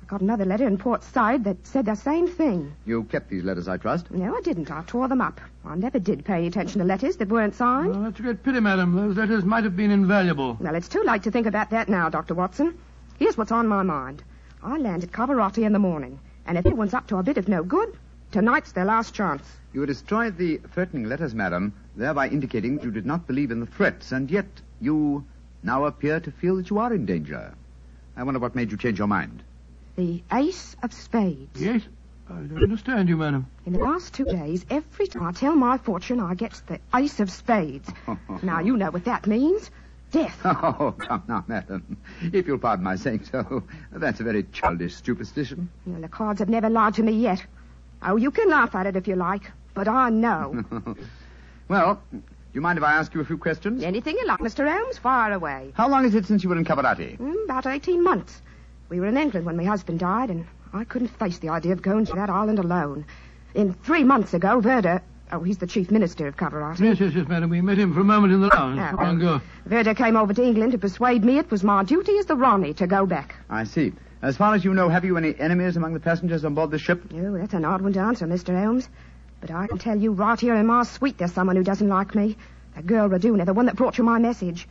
I 0.00 0.06
got 0.06 0.20
another 0.20 0.44
letter 0.44 0.68
in 0.68 0.78
Port 0.78 1.02
Said 1.02 1.42
that 1.42 1.66
said 1.66 1.86
the 1.86 1.96
same 1.96 2.28
thing. 2.28 2.76
You 2.86 3.02
kept 3.02 3.28
these 3.28 3.42
letters, 3.42 3.66
I 3.66 3.76
trust. 3.76 4.08
No, 4.12 4.36
I 4.36 4.40
didn't. 4.40 4.70
I 4.70 4.84
tore 4.86 5.08
them 5.08 5.20
up. 5.20 5.40
I 5.64 5.74
never 5.74 5.98
did 5.98 6.24
pay 6.24 6.34
any 6.34 6.46
attention 6.46 6.78
to 6.78 6.84
letters 6.84 7.16
that 7.16 7.28
weren't 7.28 7.56
signed. 7.56 7.90
Well, 7.90 8.04
that's 8.04 8.20
a 8.20 8.22
great 8.22 8.44
pity, 8.44 8.60
madam. 8.60 8.94
Those 8.94 9.16
letters 9.16 9.44
might 9.44 9.64
have 9.64 9.76
been 9.76 9.90
invaluable. 9.90 10.56
Well, 10.60 10.76
it's 10.76 10.88
too 10.88 11.02
late 11.02 11.24
to 11.24 11.32
think 11.32 11.48
about 11.48 11.70
that 11.70 11.88
now, 11.88 12.08
Dr. 12.08 12.34
Watson. 12.34 12.78
Here's 13.18 13.36
what's 13.36 13.50
on 13.50 13.66
my 13.66 13.82
mind. 13.82 14.22
I 14.62 14.78
land 14.78 15.02
at 15.02 15.10
Cavarati 15.10 15.64
in 15.64 15.72
the 15.72 15.80
morning, 15.80 16.20
and 16.46 16.56
if 16.56 16.64
anyone's 16.66 16.94
up 16.94 17.08
to 17.08 17.16
a 17.16 17.24
bit 17.24 17.36
of 17.36 17.48
no 17.48 17.64
good, 17.64 17.98
tonight's 18.32 18.72
their 18.72 18.84
last 18.84 19.14
chance. 19.14 19.44
You 19.72 19.86
destroyed 19.86 20.36
the 20.36 20.58
threatening 20.72 21.04
letters, 21.04 21.34
madam, 21.34 21.72
thereby 21.96 22.28
indicating 22.28 22.76
that 22.76 22.84
you 22.84 22.90
did 22.90 23.06
not 23.06 23.26
believe 23.26 23.50
in 23.50 23.60
the 23.60 23.66
threats, 23.66 24.10
and 24.10 24.30
yet 24.30 24.46
you 24.80 25.24
now 25.62 25.84
appear 25.84 26.18
to 26.20 26.30
feel 26.30 26.56
that 26.56 26.70
you 26.70 26.78
are 26.78 26.92
in 26.92 27.06
danger. 27.06 27.54
I 28.16 28.22
wonder 28.24 28.40
what 28.40 28.54
made 28.54 28.70
you 28.70 28.76
change 28.76 28.98
your 28.98 29.08
mind. 29.08 29.42
The 29.96 30.22
Ace 30.32 30.76
of 30.82 30.92
Spades. 30.92 31.60
Yes? 31.60 31.82
I 32.28 32.34
don't 32.34 32.62
understand 32.62 33.08
you, 33.08 33.16
madam. 33.16 33.46
In 33.66 33.74
the 33.74 33.78
last 33.78 34.14
two 34.14 34.24
days, 34.24 34.64
every 34.70 35.06
time 35.06 35.24
I 35.24 35.32
tell 35.32 35.54
my 35.54 35.76
fortune, 35.76 36.18
I 36.20 36.34
get 36.34 36.60
the 36.66 36.78
Ace 36.94 37.20
of 37.20 37.30
Spades. 37.30 37.90
now, 38.42 38.60
you 38.60 38.76
know 38.76 38.90
what 38.90 39.04
that 39.04 39.26
means. 39.26 39.70
Death. 40.10 40.38
Oh, 40.44 40.94
come 40.98 41.22
now, 41.26 41.44
madam. 41.48 41.96
If 42.20 42.46
you'll 42.46 42.58
pardon 42.58 42.84
my 42.84 42.96
saying 42.96 43.24
so, 43.24 43.64
that's 43.90 44.20
a 44.20 44.24
very 44.24 44.44
childish 44.44 44.96
superstition. 44.96 45.70
Well, 45.86 46.00
the 46.00 46.08
cards 46.08 46.40
have 46.40 46.50
never 46.50 46.68
lied 46.68 46.94
to 46.94 47.02
me 47.02 47.12
yet. 47.12 47.44
Oh, 48.04 48.16
you 48.16 48.30
can 48.30 48.48
laugh 48.48 48.74
at 48.74 48.86
it 48.86 48.96
if 48.96 49.06
you 49.06 49.16
like, 49.16 49.50
but 49.74 49.88
I 49.88 50.10
know. 50.10 50.64
well, 51.68 52.02
do 52.10 52.20
you 52.52 52.60
mind 52.60 52.78
if 52.78 52.84
I 52.84 52.92
ask 52.94 53.14
you 53.14 53.20
a 53.20 53.24
few 53.24 53.38
questions? 53.38 53.82
Anything 53.82 54.16
you 54.18 54.26
like, 54.26 54.40
Mr. 54.40 54.70
Holmes, 54.70 54.98
fire 54.98 55.32
away. 55.32 55.72
How 55.74 55.88
long 55.88 56.04
is 56.04 56.14
it 56.14 56.26
since 56.26 56.42
you 56.42 56.48
were 56.50 56.56
in 56.56 56.64
Cavarati? 56.64 57.18
Mm, 57.18 57.44
about 57.44 57.66
18 57.66 58.02
months. 58.02 58.42
We 58.88 59.00
were 59.00 59.06
in 59.06 59.16
England 59.16 59.46
when 59.46 59.56
my 59.56 59.64
husband 59.64 60.00
died, 60.00 60.30
and 60.30 60.46
I 60.72 60.84
couldn't 60.84 61.08
face 61.08 61.38
the 61.38 61.48
idea 61.48 61.72
of 61.72 61.80
going 61.82 62.04
to 62.06 62.12
that 62.14 62.28
island 62.28 62.58
alone. 62.58 63.06
In 63.54 63.72
three 63.74 64.04
months 64.04 64.34
ago, 64.34 64.60
Verda... 64.60 65.02
Oh, 65.34 65.40
he's 65.42 65.56
the 65.56 65.66
chief 65.66 65.90
minister 65.90 66.26
of 66.26 66.36
Cavarati. 66.36 66.80
Yes, 66.80 67.00
yes, 67.00 67.14
yes, 67.14 67.26
madam. 67.26 67.48
We 67.48 67.62
met 67.62 67.78
him 67.78 67.94
for 67.94 68.00
a 68.00 68.04
moment 68.04 68.34
in 68.34 68.42
the 68.42 68.48
lounge. 68.54 68.76
Yeah, 68.76 68.90
Come 68.90 68.98
on, 68.98 69.18
go. 69.18 69.40
Verda 69.64 69.94
came 69.94 70.14
over 70.14 70.34
to 70.34 70.42
England 70.44 70.72
to 70.72 70.78
persuade 70.78 71.24
me 71.24 71.38
it 71.38 71.50
was 71.50 71.64
my 71.64 71.84
duty 71.84 72.18
as 72.18 72.26
the 72.26 72.36
Rani 72.36 72.74
to 72.74 72.86
go 72.86 73.06
back. 73.06 73.34
I 73.48 73.64
see. 73.64 73.94
As 74.22 74.36
far 74.36 74.54
as 74.54 74.64
you 74.64 74.72
know, 74.72 74.88
have 74.88 75.04
you 75.04 75.16
any 75.16 75.34
enemies 75.36 75.76
among 75.76 75.94
the 75.94 76.00
passengers 76.00 76.44
on 76.44 76.54
board 76.54 76.70
the 76.70 76.78
ship? 76.78 77.02
Oh, 77.12 77.36
that's 77.36 77.54
an 77.54 77.64
odd 77.64 77.82
one 77.82 77.92
to 77.94 78.00
answer, 78.00 78.24
Mr. 78.24 78.56
Holmes. 78.56 78.88
But 79.40 79.50
I 79.50 79.66
can 79.66 79.78
tell 79.78 79.98
you 79.98 80.12
right 80.12 80.38
here 80.38 80.54
in 80.54 80.66
my 80.66 80.84
suite 80.84 81.18
there's 81.18 81.32
someone 81.32 81.56
who 81.56 81.64
doesn't 81.64 81.88
like 81.88 82.14
me. 82.14 82.36
That 82.76 82.86
girl 82.86 83.08
Raduna, 83.08 83.44
the 83.44 83.52
one 83.52 83.66
that 83.66 83.74
brought 83.74 83.98
you 83.98 84.04
my 84.04 84.20
message. 84.20 84.68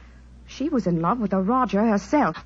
She 0.47 0.69
was 0.69 0.87
in 0.87 1.01
love 1.01 1.19
with 1.19 1.31
the 1.31 1.39
Raja 1.39 1.83
herself. 1.83 2.37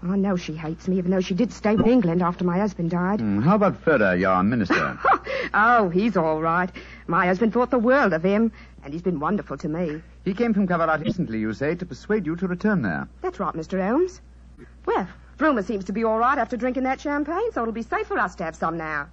I 0.00 0.16
know 0.16 0.36
she 0.36 0.54
hates 0.54 0.86
me, 0.86 0.98
even 0.98 1.10
though 1.10 1.20
she 1.20 1.34
did 1.34 1.52
stay 1.52 1.72
in 1.72 1.86
England 1.86 2.22
after 2.22 2.44
my 2.44 2.58
husband 2.58 2.90
died. 2.90 3.20
Hmm, 3.20 3.40
how 3.40 3.56
about 3.56 3.82
Verda, 3.84 4.16
your 4.16 4.40
minister? 4.44 4.98
oh, 5.54 5.88
he's 5.88 6.16
all 6.16 6.40
right. 6.40 6.70
My 7.08 7.26
husband 7.26 7.52
thought 7.52 7.70
the 7.70 7.78
world 7.78 8.12
of 8.12 8.22
him, 8.22 8.52
and 8.84 8.92
he's 8.92 9.02
been 9.02 9.18
wonderful 9.18 9.56
to 9.58 9.68
me. 9.68 10.02
he 10.24 10.34
came 10.34 10.54
from 10.54 10.68
Cavarati 10.68 11.04
recently, 11.04 11.40
you 11.40 11.52
say, 11.52 11.74
to 11.74 11.86
persuade 11.86 12.26
you 12.26 12.36
to 12.36 12.46
return 12.46 12.82
there. 12.82 13.08
That's 13.22 13.40
right, 13.40 13.54
Mr. 13.54 13.84
Holmes. 13.84 14.20
Well, 14.86 15.08
Rumour 15.38 15.62
seems 15.62 15.84
to 15.86 15.92
be 15.92 16.04
all 16.04 16.18
right 16.18 16.38
after 16.38 16.56
drinking 16.56 16.84
that 16.84 17.00
champagne, 17.00 17.50
so 17.52 17.62
it'll 17.62 17.72
be 17.72 17.82
safe 17.82 18.06
for 18.06 18.18
us 18.18 18.34
to 18.36 18.44
have 18.44 18.54
some 18.54 18.76
now. 18.76 19.08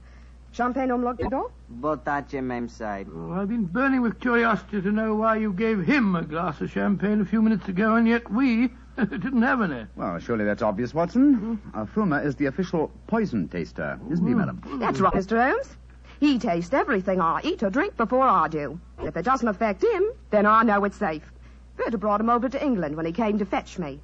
Champagne 0.51 0.89
omlog 0.89 1.17
door? 1.29 1.49
Botache 1.69 2.43
Mem 2.43 2.67
Sahib. 2.67 3.07
Oh, 3.15 3.31
I've 3.31 3.47
been 3.47 3.65
burning 3.65 4.01
with 4.01 4.19
curiosity 4.19 4.81
to 4.81 4.91
know 4.91 5.15
why 5.15 5.37
you 5.37 5.53
gave 5.53 5.79
him 5.83 6.15
a 6.15 6.21
glass 6.21 6.59
of 6.61 6.69
champagne 6.69 7.21
a 7.21 7.25
few 7.25 7.41
minutes 7.41 7.67
ago, 7.69 7.95
and 7.95 8.07
yet 8.07 8.29
we 8.31 8.69
didn't 8.97 9.41
have 9.41 9.61
any. 9.61 9.85
Well, 9.95 10.19
surely 10.19 10.43
that's 10.43 10.61
obvious, 10.61 10.93
Watson. 10.93 11.59
Uh, 11.73 11.85
Fruma 11.85 12.23
is 12.25 12.35
the 12.35 12.47
official 12.47 12.91
poison 13.07 13.47
taster, 13.47 13.97
isn't 14.11 14.27
he, 14.27 14.33
madam? 14.33 14.61
That's 14.79 14.99
right, 14.99 15.13
Mr. 15.13 15.41
Holmes. 15.41 15.77
He 16.19 16.37
tastes 16.37 16.73
everything 16.73 17.19
I 17.19 17.41
eat 17.43 17.63
or 17.63 17.69
drink 17.71 17.95
before 17.97 18.27
I 18.27 18.47
do. 18.47 18.79
If 19.01 19.15
it 19.17 19.23
doesn't 19.23 19.47
affect 19.47 19.83
him, 19.83 20.03
then 20.29 20.45
I 20.45 20.61
know 20.63 20.83
it's 20.83 20.97
safe. 20.97 21.23
Verda 21.77 21.97
brought 21.97 22.19
him 22.21 22.29
over 22.29 22.47
to 22.49 22.63
England 22.63 22.95
when 22.95 23.05
he 23.05 23.11
came 23.11 23.39
to 23.39 23.45
fetch 23.45 23.79
me. 23.79 24.01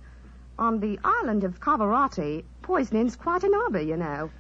On 0.60 0.80
the 0.80 1.00
island 1.04 1.44
of 1.44 1.60
Cavarati, 1.60 2.44
poisoning's 2.64 3.16
quite 3.16 3.44
an 3.44 3.54
hobby, 3.54 3.84
you 3.84 3.96
know. 3.96 4.32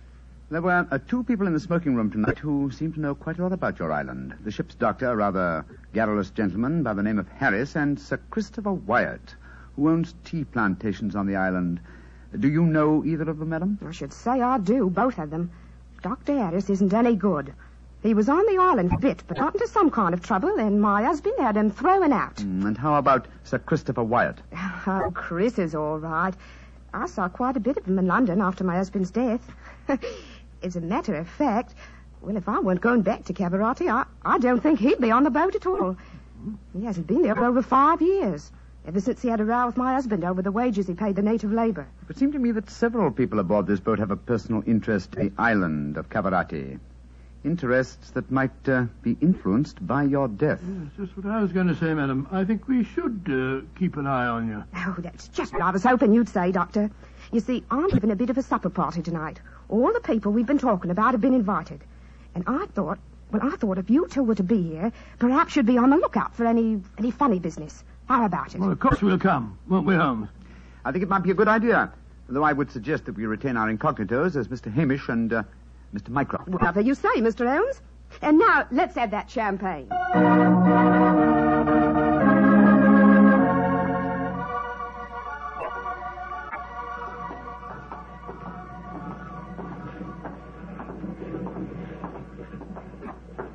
There 0.50 0.63
were 0.63 0.88
uh, 0.89 0.97
two 1.07 1.24
people 1.24 1.45
in 1.45 1.53
the 1.53 1.59
smoking 1.59 1.93
room 1.93 2.09
tonight 2.09 2.39
who 2.39 2.71
seemed 2.71 2.95
to 2.95 3.00
know 3.00 3.13
quite 3.13 3.38
a 3.38 3.43
lot 3.43 3.53
about 3.53 3.77
your 3.77 3.91
island. 3.91 4.33
The 4.43 4.50
ship's 4.50 4.74
doctor, 4.74 5.12
a 5.12 5.15
rather 5.15 5.63
garrulous 5.93 6.31
gentleman 6.31 6.81
by 6.81 6.95
the 6.95 7.03
name 7.03 7.19
of 7.19 7.27
Harris, 7.27 7.75
and 7.75 8.00
Sir 8.00 8.19
Christopher 8.31 8.74
Wyatt, 8.74 9.36
who 9.75 9.89
owns 9.89 10.15
tea 10.24 10.43
plantations 10.43 11.15
on 11.15 11.27
the 11.27 11.36
island. 11.36 11.79
Do 12.39 12.47
you 12.47 12.65
know 12.65 13.05
either 13.05 13.29
of 13.29 13.38
them, 13.38 13.50
madam? 13.50 13.77
I 13.86 13.91
should 13.91 14.13
say 14.13 14.41
I 14.41 14.57
do, 14.57 14.89
both 14.89 15.19
of 15.19 15.29
them. 15.29 15.51
Dr. 16.01 16.36
Harris 16.38 16.69
isn't 16.71 16.93
any 16.93 17.15
good. 17.15 17.53
He 18.04 18.13
was 18.13 18.30
on 18.30 18.46
the 18.46 18.58
island 18.62 18.92
a 18.94 18.98
bit, 18.98 19.24
but 19.27 19.38
got 19.38 19.54
into 19.56 19.68
some 19.68 19.89
kind 19.89 20.13
of 20.13 20.22
trouble, 20.22 20.60
and 20.60 20.80
my 20.82 21.04
husband 21.04 21.36
had 21.39 21.58
him 21.58 21.72
thrown 21.72 22.13
out. 22.13 22.36
Mm, 22.38 22.66
And 22.68 22.77
how 22.77 22.96
about 22.96 23.27
Sir 23.44 23.60
Christopher 23.60 24.04
Wyatt? 24.04 24.42
Oh, 24.89 25.12
Chris 25.13 25.60
is 25.60 25.75
all 25.75 26.00
right. 26.00 26.34
I 26.94 27.08
saw 27.08 27.27
quite 27.27 27.58
a 27.58 27.60
bit 27.60 27.75
of 27.77 27.86
him 27.86 28.00
in 28.00 28.08
London 28.08 28.39
after 28.42 28.63
my 28.63 28.75
husband's 28.77 29.12
death. 29.12 29.42
As 30.63 30.75
a 30.77 30.82
matter 30.82 31.16
of 31.16 31.27
fact, 31.27 31.75
well, 32.22 32.38
if 32.38 32.48
I 32.48 32.60
weren't 32.60 32.80
going 32.82 33.01
back 33.01 33.25
to 33.25 33.34
Cavarati, 33.34 33.89
I, 33.92 34.06
I 34.24 34.38
don't 34.39 34.62
think 34.63 34.80
he'd 34.80 35.00
be 35.01 35.12
on 35.12 35.24
the 35.24 35.30
boat 35.30 35.56
at 35.56 35.66
all. 35.68 35.98
He 36.74 36.86
hasn't 36.86 37.08
been 37.08 37.22
there 37.24 37.36
for 37.36 37.46
over 37.46 37.62
five 37.62 38.01
years, 38.01 38.51
ever 38.88 39.01
since 39.01 39.22
he 39.22 39.27
had 39.27 39.42
a 39.42 39.46
row 39.46 39.66
with 39.66 39.75
my 39.77 39.94
husband 39.94 40.24
over 40.24 40.42
the 40.42 40.51
wages 40.51 40.88
he 40.88 40.94
paid 40.94 41.16
the 41.18 41.22
native 41.22 41.51
labor. 41.51 41.86
It 42.10 42.18
seemed 42.18 42.34
to 42.34 42.39
me 42.39 42.51
that 42.51 42.70
several 42.70 43.12
people 43.12 43.39
aboard 43.39 43.68
this 43.68 43.80
boat 43.82 44.00
have 44.00 44.12
a 44.12 44.16
personal 44.16 44.63
interest 44.66 45.16
in 45.16 45.27
the 45.27 45.42
island 45.42 45.98
of 45.98 46.10
Cavarati. 46.10 46.80
Interests 47.48 48.12
that 48.12 48.30
might 48.30 48.68
uh, 48.68 48.86
be 49.01 49.16
influenced 49.22 49.86
by 49.88 50.04
your 50.04 50.27
death. 50.27 50.60
That's 50.62 50.98
just 50.98 51.18
what 51.18 51.25
I 51.34 51.42
was 51.42 51.54
going 51.54 51.68
to 51.68 51.75
say, 51.75 51.94
madam. 51.94 52.27
I 52.30 52.44
think 52.44 52.68
we 52.68 52.84
should 52.84 53.22
uh, 53.30 53.66
keep 53.80 53.96
an 53.96 54.06
eye 54.06 54.27
on 54.27 54.50
you. 54.50 54.63
Oh, 54.75 54.96
that's 55.00 55.30
just 55.30 55.54
what 55.54 55.62
I 55.62 55.72
was 55.72 55.82
hoping 55.84 56.13
you'd 56.13 56.27
say, 56.27 56.51
Doctor. 56.51 56.92
You 57.32 57.39
see, 57.39 57.63
I'm 57.72 57.88
giving 57.89 58.12
a 58.12 58.18
bit 58.18 58.30
of 58.30 58.38
a 58.38 58.44
supper 58.44 58.70
party 58.70 59.01
tonight. 59.01 59.39
All 59.70 59.94
the 59.94 60.01
people 60.01 60.34
we've 60.34 60.46
been 60.46 60.60
talking 60.60 60.92
about 60.92 61.13
have 61.13 61.22
been 61.22 61.34
invited. 61.34 61.82
And 62.36 62.44
I 62.48 62.66
thought, 62.68 63.00
well, 63.32 63.42
I 63.44 63.56
thought 63.56 63.77
if 63.77 63.89
you 63.89 64.08
two 64.08 64.24
were 64.24 64.36
to 64.36 64.44
be 64.44 64.62
here, 64.62 64.92
perhaps 65.18 65.56
you'd 65.56 65.66
be 65.66 65.77
on 65.77 65.89
the 65.89 65.98
lookout 65.98 66.36
for 66.36 66.46
any 66.46 66.82
any 66.98 67.12
funny 67.12 67.39
business. 67.39 67.84
How 68.08 68.25
about 68.25 68.56
it? 68.56 68.62
Well, 68.62 68.72
of 68.72 68.80
course 68.80 69.01
we'll 69.01 69.20
come, 69.20 69.58
won't 69.68 69.86
we, 69.86 69.96
Holmes? 69.96 70.27
I 70.86 70.92
think 70.92 71.04
it 71.04 71.10
might 71.10 71.24
be 71.24 71.32
a 71.32 71.34
good 71.34 71.48
idea, 71.48 71.92
though 72.30 72.44
I 72.44 72.54
would 72.54 72.72
suggest 72.72 73.06
that 73.06 73.16
we 73.16 73.25
retain 73.25 73.58
our 73.58 73.74
incognitos 73.74 74.36
as 74.36 74.48
Mr. 74.48 74.74
Hamish 74.74 75.10
and 75.10 75.32
uh, 75.32 75.44
Mr. 75.94 76.10
Mycroft. 76.10 76.50
Whatever 76.50 76.82
you 76.82 76.96
say, 76.96 77.15
Mr. 77.17 77.48
Holmes. 77.48 77.82
And 78.22 78.39
now, 78.39 78.67
let's 78.72 78.96
have 78.96 79.12
that 79.12 79.29
champagne. 79.29 79.89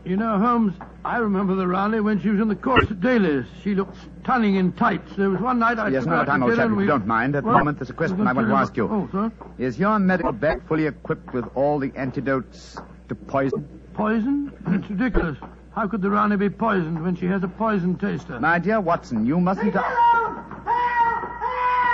You 0.04 0.16
know, 0.16 0.38
Holmes, 0.38 0.74
I 1.04 1.18
remember 1.18 1.56
the 1.56 1.66
Raleigh 1.66 2.00
when 2.00 2.20
she 2.20 2.28
was 2.28 2.40
in 2.40 2.46
the 2.48 2.54
course 2.54 2.88
at 2.88 3.00
Daly's. 3.00 3.44
She 3.64 3.74
looked 3.74 3.96
stunning 4.22 4.54
in 4.54 4.72
tights. 4.72 5.16
There 5.16 5.30
was 5.30 5.40
one 5.40 5.58
night 5.58 5.78
I 5.78 5.88
Yes, 5.88 6.04
no, 6.04 6.12
her 6.12 6.18
out 6.18 6.26
time, 6.26 6.40
to 6.40 6.46
old 6.46 6.52
dinner 6.52 6.62
chap, 6.64 6.70
if 6.70 6.76
we... 6.76 6.84
you 6.84 6.88
don't 6.88 7.06
mind. 7.06 7.34
At 7.34 7.42
the 7.42 7.50
moment, 7.50 7.78
there's 7.78 7.90
a 7.90 7.92
question 7.92 8.24
I 8.26 8.32
want 8.32 8.46
to 8.48 8.54
ask 8.54 8.76
you. 8.76 8.88
Oh, 8.88 9.08
sir? 9.10 9.32
Is 9.58 9.78
your 9.80 9.98
medical 9.98 10.30
bag 10.30 10.62
fully 10.68 10.86
equipped 10.86 11.34
with 11.34 11.44
all 11.56 11.80
the 11.80 11.92
antidotes 11.96 12.76
to 13.08 13.14
poison? 13.16 13.66
Poison? 13.94 14.52
It's 14.68 14.88
ridiculous. 14.88 15.38
How 15.74 15.88
could 15.88 16.02
the 16.02 16.10
Rani 16.10 16.36
be 16.36 16.50
poisoned 16.50 17.02
when 17.02 17.16
she 17.16 17.26
has 17.26 17.42
a 17.42 17.48
poison 17.48 17.96
taster? 17.96 18.38
My 18.38 18.60
dear 18.60 18.80
Watson, 18.80 19.26
you 19.26 19.40
mustn't... 19.40 19.74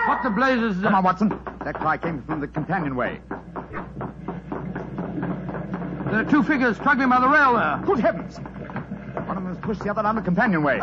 What 0.09 0.23
the 0.23 0.31
blazes 0.31 0.77
is 0.77 0.83
Come 0.83 0.93
that? 0.93 0.99
on, 0.99 1.05
Watson. 1.05 1.41
That 1.65 1.77
cry 1.77 1.97
came 1.97 2.23
from 2.23 2.41
the 2.41 2.49
companionway. 2.49 3.21
There 6.11 6.21
are 6.21 6.27
two 6.31 6.43
figures 6.43 6.77
struggling 6.77 7.09
by 7.09 7.21
the 7.21 7.29
rail 7.29 7.55
there. 7.55 7.81
Good 7.87 8.01
heavens! 8.01 8.39
One 9.29 9.37
of 9.37 9.43
them 9.45 9.55
has 9.55 9.63
pushed 9.63 9.83
the 9.83 9.91
other 9.91 10.03
down 10.03 10.17
the 10.17 10.23
companionway. 10.23 10.79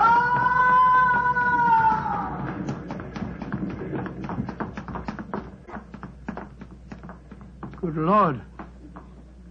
Good 7.81 7.97
Lord. 7.97 8.39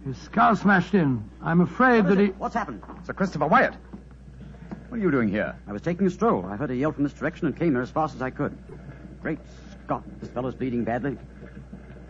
His 0.05 0.17
skull 0.17 0.55
smashed 0.55 0.93
in. 0.93 1.29
I'm 1.41 1.59
afraid 1.59 2.05
that 2.07 2.17
he... 2.17 2.27
What's 2.27 2.55
happened? 2.55 2.83
Sir 3.03 3.11
Christopher 3.11 3.47
Wyatt. 3.47 3.73
What 4.87 5.01
are 5.01 5.03
you 5.03 5.11
doing 5.11 5.27
here? 5.27 5.53
I 5.67 5.73
was 5.73 5.81
taking 5.81 6.07
a 6.07 6.09
stroll. 6.09 6.45
I 6.45 6.55
heard 6.55 6.71
a 6.71 6.75
yell 6.75 6.93
from 6.93 7.03
this 7.03 7.11
direction 7.11 7.47
and 7.47 7.57
came 7.57 7.73
here 7.73 7.81
as 7.81 7.91
fast 7.91 8.15
as 8.15 8.21
I 8.21 8.29
could. 8.29 8.57
Great 9.21 9.39
Scott, 9.83 10.03
this 10.21 10.29
fellow's 10.29 10.55
bleeding 10.55 10.85
badly. 10.85 11.17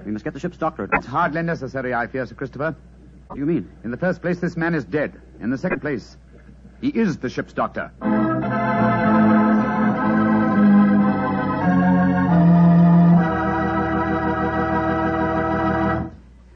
We 0.05 0.11
must 0.11 0.23
get 0.23 0.35
the 0.35 0.39
ship's 0.39 0.57
doctor. 0.57 0.87
It's 0.93 1.07
hardly 1.07 1.41
necessary, 1.41 1.95
I 1.95 2.05
fear, 2.05 2.27
Sir 2.27 2.35
Christopher. 2.35 2.75
What 3.25 3.37
do 3.37 3.39
you 3.39 3.47
mean? 3.47 3.71
In 3.83 3.89
the 3.89 3.97
first 3.97 4.21
place, 4.21 4.39
this 4.39 4.55
man 4.55 4.75
is 4.75 4.85
dead. 4.85 5.19
In 5.41 5.49
the 5.49 5.57
second 5.57 5.79
place, 5.79 6.17
he 6.81 6.89
is 6.89 7.17
the 7.17 7.29
ship's 7.29 7.53
doctor. 7.53 7.91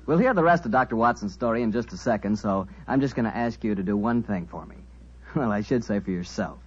We'll 0.05 0.17
hear 0.17 0.33
the 0.33 0.43
rest 0.43 0.65
of 0.65 0.71
Dr. 0.71 0.95
Watson's 0.95 1.33
story 1.33 1.61
in 1.61 1.71
just 1.71 1.93
a 1.93 1.97
second, 1.97 2.39
so 2.39 2.67
I'm 2.87 2.99
just 2.99 3.15
going 3.15 3.29
to 3.29 3.37
ask 3.37 3.63
you 3.63 3.75
to 3.75 3.83
do 3.83 3.95
one 3.95 4.23
thing 4.23 4.47
for 4.47 4.65
me. 4.65 4.75
Well, 5.35 5.51
I 5.51 5.61
should 5.61 5.83
say 5.83 5.99
for 5.99 6.09
yourself. 6.09 6.57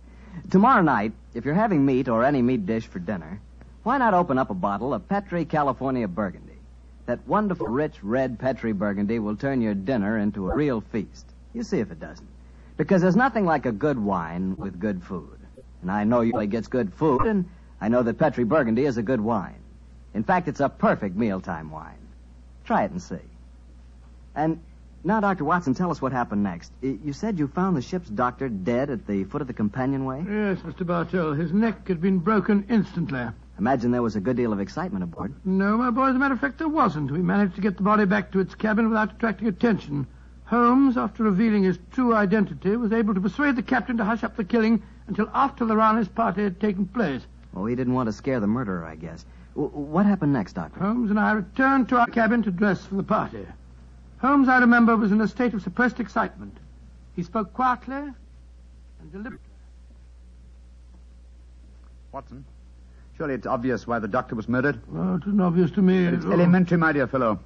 Tomorrow 0.49 0.83
night, 0.83 1.13
if 1.35 1.45
you're 1.45 1.53
having 1.53 1.85
meat 1.85 2.09
or 2.09 2.25
any 2.25 2.41
meat 2.41 2.65
dish 2.65 2.87
for 2.87 3.01
dinner, 3.01 3.41
why 3.83 3.99
not 3.99 4.15
open 4.15 4.39
up 4.39 4.51
a 4.51 4.55
bottle 4.55 4.95
of 4.95 5.09
Petri 5.09 5.45
California 5.45 6.07
Burgundy? 6.07 6.59
That 7.07 7.27
wonderful, 7.27 7.67
rich, 7.67 7.97
red 8.05 8.39
Petri 8.39 8.73
Burgundy 8.73 9.19
will 9.19 9.35
turn 9.35 9.61
your 9.61 9.75
dinner 9.75 10.19
into 10.19 10.49
a 10.49 10.55
real 10.55 10.81
feast. 10.81 11.27
You 11.53 11.65
see 11.65 11.81
if 11.81 11.91
it 11.91 11.99
doesn't. 11.99 12.29
Because 12.77 13.03
there's 13.03 13.17
nothing 13.17 13.45
like 13.45 13.67
a 13.67 13.73
good 13.73 13.99
wine 13.99 14.57
with 14.57 14.81
good 14.81 15.03
food. 15.03 15.39
And 15.83 15.91
I 15.91 16.05
know 16.05 16.21
you 16.21 16.47
gets 16.47 16.69
good 16.69 16.93
food, 16.95 17.23
and 17.23 17.49
I 17.81 17.89
know 17.89 18.03
that 18.03 18.19
Petri 18.19 18.45
Burgundy 18.45 18.85
is 18.85 18.97
a 18.97 19.03
good 19.03 19.21
wine. 19.21 19.61
In 20.15 20.23
fact, 20.25 20.49
it's 20.49 20.61
a 20.61 20.69
perfect 20.69 21.17
mealtime 21.17 21.71
wine. 21.71 21.99
Try 22.65 22.85
it 22.85 22.91
and 22.91 23.03
see. 23.03 23.17
And 24.35 24.61
now, 25.05 25.19
Dr. 25.19 25.45
Watson, 25.45 25.75
tell 25.75 25.91
us 25.91 26.01
what 26.01 26.13
happened 26.13 26.45
next. 26.45 26.71
You 26.81 27.13
said 27.13 27.39
you 27.39 27.49
found 27.49 27.77
the 27.77 27.83
ship's 27.83 28.09
doctor 28.09 28.49
dead 28.49 28.89
at 28.89 29.07
the 29.07 29.25
foot 29.25 29.41
of 29.41 29.49
the 29.49 29.53
companionway? 29.53 30.19
Yes, 30.19 30.59
Mr. 30.61 30.87
Bartell. 30.87 31.33
His 31.33 31.53
neck 31.53 31.89
had 31.89 32.01
been 32.01 32.21
broken 32.21 32.65
instantly. 32.69 33.27
Imagine 33.59 33.91
there 33.91 34.03
was 34.03 34.17
a 34.17 34.21
good 34.21 34.37
deal 34.37 34.53
of 34.53 34.61
excitement 34.61 35.03
aboard. 35.03 35.35
No, 35.45 35.77
my 35.77 35.91
boy, 35.91 36.07
as 36.07 36.15
a 36.15 36.19
matter 36.19 36.35
of 36.35 36.41
fact, 36.41 36.59
there 36.59 36.69
wasn't. 36.69 37.11
We 37.11 37.19
managed 37.19 37.57
to 37.57 37.61
get 37.61 37.77
the 37.77 37.83
body 37.83 38.05
back 38.05 38.31
to 38.33 38.41
its 38.41 38.55
cabin 38.55 38.89
without 38.89 39.13
attracting 39.13 39.49
attention. 39.49 40.07
Holmes, 40.45 40.97
after 40.97 41.23
revealing 41.23 41.63
his 41.63 41.79
true 41.93 42.15
identity, 42.15 42.77
was 42.77 42.93
able 42.93 43.15
to 43.15 43.21
persuade 43.21 43.57
the 43.57 43.63
captain 43.63 43.97
to 43.97 44.05
hush 44.05 44.23
up 44.25 44.37
the 44.37 44.45
killing 44.45 44.83
until 45.07 45.31
after 45.33 45.65
the 45.65 45.77
Rani's 45.77 46.09
party 46.09 46.43
had 46.43 46.61
taken 46.61 46.87
place. 46.87 47.23
Well, 47.53 47.65
he 47.67 47.75
didn't 47.75 47.95
want 47.95 48.09
to 48.09 48.13
scare 48.13 48.41
the 48.41 48.47
murderer, 48.47 48.85
I 48.85 48.97
guess. 48.97 49.25
W- 49.55 49.71
what 49.71 50.07
happened 50.07 50.33
next, 50.33 50.55
Doctor? 50.55 50.81
Holmes 50.81 51.11
and 51.11 51.19
I 51.19 51.33
returned 51.33 51.89
to 51.91 51.99
our 51.99 52.07
cabin 52.07 52.43
to 52.43 52.51
dress 52.51 52.85
for 52.85 52.97
the 52.97 53.03
party. 53.03 53.47
Holmes, 54.19 54.49
I 54.49 54.59
remember, 54.59 54.97
was 54.97 55.13
in 55.13 55.21
a 55.21 55.29
state 55.29 55.55
of 55.55 55.63
suppressed 55.63 56.01
excitement. 56.01 56.57
He 57.17 57.23
spoke 57.23 57.53
quietly 57.53 57.95
and 57.95 59.13
deliberately. 59.13 59.39
Watson, 62.13 62.45
surely 63.17 63.35
it's 63.35 63.47
obvious 63.47 63.87
why 63.87 63.99
the 63.99 64.09
doctor 64.09 64.35
was 64.35 64.49
murdered. 64.49 64.81
Well, 64.89 65.17
it 65.17 65.23
isn't 65.27 65.41
obvious 65.41 65.71
to 65.73 65.83
me. 65.83 66.05
But 66.05 66.15
it's 66.15 66.25
elementary, 66.27 66.77
my 66.79 66.93
dear 66.93 67.07
fellow. 67.07 67.41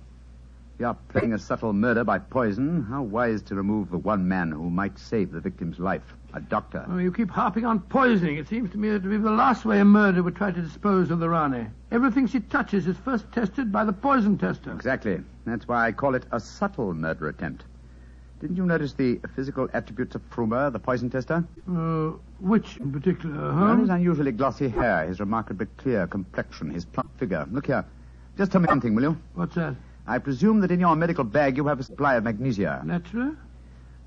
You 0.78 0.86
are 0.86 0.96
playing 1.08 1.32
a 1.32 1.38
subtle 1.38 1.72
murder 1.72 2.04
by 2.04 2.18
poison, 2.18 2.82
how 2.82 3.02
wise 3.02 3.40
to 3.42 3.54
remove 3.54 3.90
the 3.90 3.96
one 3.96 4.28
man 4.28 4.52
who 4.52 4.68
might 4.68 4.98
save 4.98 5.32
the 5.32 5.40
victim's 5.40 5.78
life, 5.78 6.02
a 6.34 6.40
doctor. 6.40 6.84
Oh, 6.90 6.98
you 6.98 7.10
keep 7.10 7.30
harping 7.30 7.64
on 7.64 7.80
poisoning. 7.80 8.36
It 8.36 8.46
seems 8.46 8.70
to 8.72 8.78
me 8.78 8.90
that 8.90 9.02
to 9.02 9.08
be 9.08 9.16
the 9.16 9.30
last 9.30 9.64
way 9.64 9.80
a 9.80 9.86
murderer 9.86 10.22
would 10.22 10.36
try 10.36 10.50
to 10.50 10.60
dispose 10.60 11.10
of 11.10 11.18
the 11.18 11.30
Rani. 11.30 11.66
Everything 11.92 12.26
she 12.26 12.40
touches 12.40 12.86
is 12.86 12.96
first 12.98 13.24
tested 13.32 13.72
by 13.72 13.84
the 13.84 13.92
poison 13.92 14.36
tester. 14.36 14.70
Exactly. 14.72 15.18
That's 15.46 15.66
why 15.66 15.86
I 15.86 15.92
call 15.92 16.14
it 16.14 16.26
a 16.30 16.38
subtle 16.40 16.92
murder 16.92 17.28
attempt. 17.28 17.64
Didn't 18.42 18.56
you 18.56 18.66
notice 18.66 18.92
the 18.92 19.18
physical 19.34 19.70
attributes 19.72 20.14
of 20.14 20.28
Frumer, 20.28 20.70
the 20.70 20.78
poison 20.78 21.08
tester? 21.08 21.42
Uh, 21.70 22.10
which 22.38 22.76
in 22.76 22.92
particular, 22.92 23.54
Well, 23.54 23.76
his 23.76 23.88
unusually 23.88 24.32
glossy 24.32 24.68
hair, 24.68 25.06
his 25.06 25.20
remarkably 25.20 25.68
clear 25.78 26.06
complexion, 26.06 26.68
his 26.68 26.84
plump 26.84 27.08
figure. 27.18 27.46
Look 27.50 27.68
here. 27.68 27.86
Just 28.36 28.52
tell 28.52 28.60
me 28.60 28.66
one 28.66 28.82
thing, 28.82 28.94
will 28.94 29.04
you? 29.04 29.16
What's 29.34 29.54
that? 29.54 29.74
I 30.06 30.18
presume 30.18 30.60
that 30.60 30.70
in 30.70 30.80
your 30.80 30.94
medical 30.94 31.24
bag 31.24 31.56
you 31.56 31.66
have 31.66 31.80
a 31.80 31.82
supply 31.82 32.14
of 32.14 32.24
magnesia. 32.24 32.82
Naturally? 32.84 33.32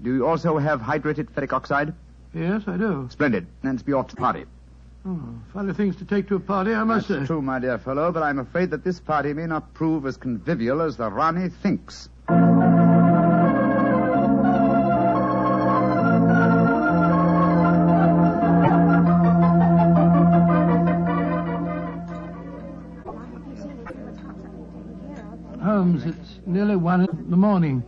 Do 0.01 0.13
you 0.13 0.25
also 0.25 0.57
have 0.57 0.79
hydrated 0.79 1.29
ferric 1.31 1.51
oxide? 1.51 1.93
Yes, 2.33 2.63
I 2.67 2.77
do. 2.77 3.07
Splendid. 3.12 3.47
Then 3.63 3.75
be 3.77 3.93
off 3.93 4.07
to 4.07 4.15
the 4.15 4.21
party. 4.21 4.45
Oh, 5.05 5.19
funny 5.53 5.73
things 5.73 5.95
to 5.97 6.05
take 6.05 6.27
to 6.27 6.35
a 6.35 6.39
party, 6.39 6.73
I 6.73 6.83
must 6.83 7.07
That's 7.07 7.21
say. 7.21 7.25
true, 7.27 7.41
my 7.41 7.59
dear 7.59 7.77
fellow, 7.77 8.12
but 8.12 8.21
I'm 8.23 8.39
afraid 8.39 8.71
that 8.71 8.83
this 8.83 8.99
party 8.99 9.33
may 9.33 9.45
not 9.45 9.73
prove 9.73 10.05
as 10.05 10.17
convivial 10.17 10.81
as 10.81 10.97
the 10.97 11.09
Rani 11.09 11.49
thinks. 11.49 12.09
The 27.29 27.37
morning. 27.37 27.83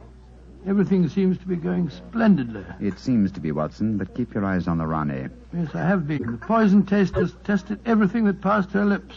Everything 0.68 1.10
seems 1.10 1.38
to 1.40 1.48
be 1.48 1.56
going 1.56 1.90
splendidly. 1.90 2.64
It 2.80 3.00
seems 3.00 3.32
to 3.32 3.40
be, 3.40 3.52
Watson, 3.52 3.98
but 3.98 4.14
keep 4.14 4.34
your 4.34 4.46
eyes 4.46 4.68
on 4.68 4.78
the 4.78 4.86
Rani. 4.86 5.28
Yes, 5.54 5.74
I 5.74 5.80
have 5.80 6.08
been. 6.08 6.32
The 6.34 6.38
poison 6.38 6.86
test 6.86 7.16
has 7.16 7.34
tested 7.44 7.80
everything 7.86 8.26
that 8.26 8.42
passed 8.42 8.70
her 8.72 8.86
lips. 8.86 9.16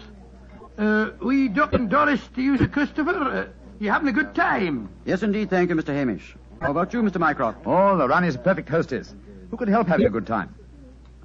Uh, 0.79 1.11
we 1.21 1.49
Dr. 1.49 1.79
Doris 1.79 2.27
to 2.35 2.43
use 2.43 2.61
Sir 2.61 2.69
Christopher. 2.69 3.11
Uh, 3.11 3.47
you 3.79 3.91
having 3.91 4.09
a 4.09 4.13
good 4.13 4.35
time? 4.35 4.89
Yes, 5.05 5.23
indeed, 5.23 5.51
thank 5.51 5.69
you, 5.69 5.77
Mr. 5.77 5.95
Hamish. 5.95 6.35
How 6.61 6.71
about 6.71 6.93
you, 6.95 7.03
Mr. 7.03 7.19
Mycroft? 7.19 7.59
Oh, 7.67 7.97
the 7.99 8.09
Rani's 8.09 8.37
a 8.37 8.39
perfect 8.39 8.69
hostess. 8.69 9.15
Who 9.51 9.59
could 9.59 9.69
help 9.69 9.87
having 9.87 10.07
a 10.07 10.11
good 10.11 10.27
time? 10.27 10.55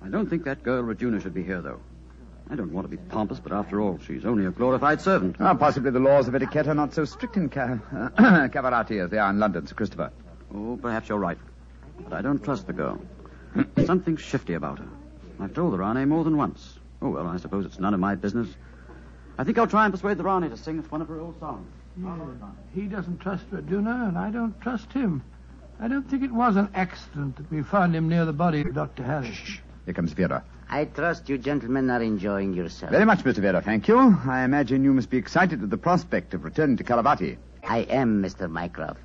I 0.03 0.09
don't 0.09 0.29
think 0.29 0.43
that 0.43 0.63
girl 0.63 0.83
Regina 0.83 1.21
should 1.21 1.33
be 1.33 1.43
here, 1.43 1.61
though. 1.61 1.79
I 2.51 2.55
don't 2.55 2.71
want 2.73 2.89
to 2.89 2.95
be 2.95 2.97
pompous, 2.97 3.39
but 3.39 3.51
after 3.51 3.79
all, 3.79 3.99
she's 3.99 4.25
only 4.25 4.45
a 4.45 4.51
glorified 4.51 5.01
servant. 5.01 5.35
Ah, 5.39 5.53
possibly 5.53 5.91
the 5.91 5.99
laws 5.99 6.27
of 6.27 6.33
etiquette 6.33 6.67
are 6.67 6.73
not 6.73 6.93
so 6.93 7.05
strict 7.05 7.37
in 7.37 7.49
Ca- 7.49 7.77
Cavarati 8.49 9.03
as 9.03 9.11
they 9.11 9.19
are 9.19 9.29
in 9.29 9.37
London, 9.39 9.67
Sir 9.67 9.75
Christopher. 9.75 10.11
Oh, 10.53 10.77
perhaps 10.81 11.09
you're 11.09 11.19
right. 11.19 11.37
But 11.99 12.13
I 12.13 12.21
don't 12.23 12.43
trust 12.43 12.65
the 12.65 12.73
girl. 12.73 12.99
Something 13.85 14.17
shifty 14.17 14.53
about 14.55 14.79
her. 14.79 14.87
I've 15.39 15.53
told 15.53 15.73
the 15.73 15.77
Rani 15.77 16.05
more 16.05 16.23
than 16.23 16.37
once. 16.37 16.79
Oh, 17.01 17.09
well, 17.09 17.27
I 17.27 17.37
suppose 17.37 17.65
it's 17.65 17.79
none 17.79 17.93
of 17.93 17.99
my 17.99 18.15
business. 18.15 18.49
I 19.37 19.43
think 19.43 19.57
I'll 19.59 19.67
try 19.67 19.85
and 19.85 19.93
persuade 19.93 20.17
the 20.17 20.23
Rani 20.23 20.49
to 20.49 20.57
sing 20.57 20.79
us 20.79 20.89
one 20.91 21.01
of 21.01 21.07
her 21.07 21.19
old 21.19 21.39
songs. 21.39 21.67
He 22.73 22.81
doesn't 22.87 23.19
trust 23.19 23.49
Raduna, 23.51 24.07
and 24.07 24.17
I 24.17 24.31
don't 24.31 24.59
trust 24.59 24.91
him. 24.91 25.23
I 25.79 25.87
don't 25.87 26.09
think 26.09 26.23
it 26.23 26.31
was 26.31 26.55
an 26.55 26.69
accident 26.73 27.37
that 27.37 27.49
we 27.51 27.61
found 27.61 27.95
him 27.95 28.09
near 28.09 28.25
the 28.25 28.33
body 28.33 28.61
of 28.61 28.73
Dr. 28.73 29.03
Harris. 29.03 29.37
Here 29.85 29.93
comes 29.93 30.13
Vera. 30.13 30.43
I 30.71 30.85
trust 30.85 31.27
you 31.29 31.37
gentlemen 31.39 31.89
are 31.89 32.01
enjoying 32.01 32.53
yourselves. 32.53 32.91
Very 32.91 33.05
much, 33.05 33.23
Mr. 33.23 33.37
Vera, 33.37 33.61
thank 33.61 33.87
you. 33.87 33.97
I 34.27 34.43
imagine 34.43 34.83
you 34.83 34.93
must 34.93 35.09
be 35.09 35.17
excited 35.17 35.63
at 35.63 35.69
the 35.71 35.77
prospect 35.77 36.35
of 36.35 36.43
returning 36.43 36.77
to 36.77 36.83
Calavati. 36.83 37.37
I 37.67 37.79
am, 37.79 38.21
Mr. 38.21 38.49
Mycroft. 38.49 38.99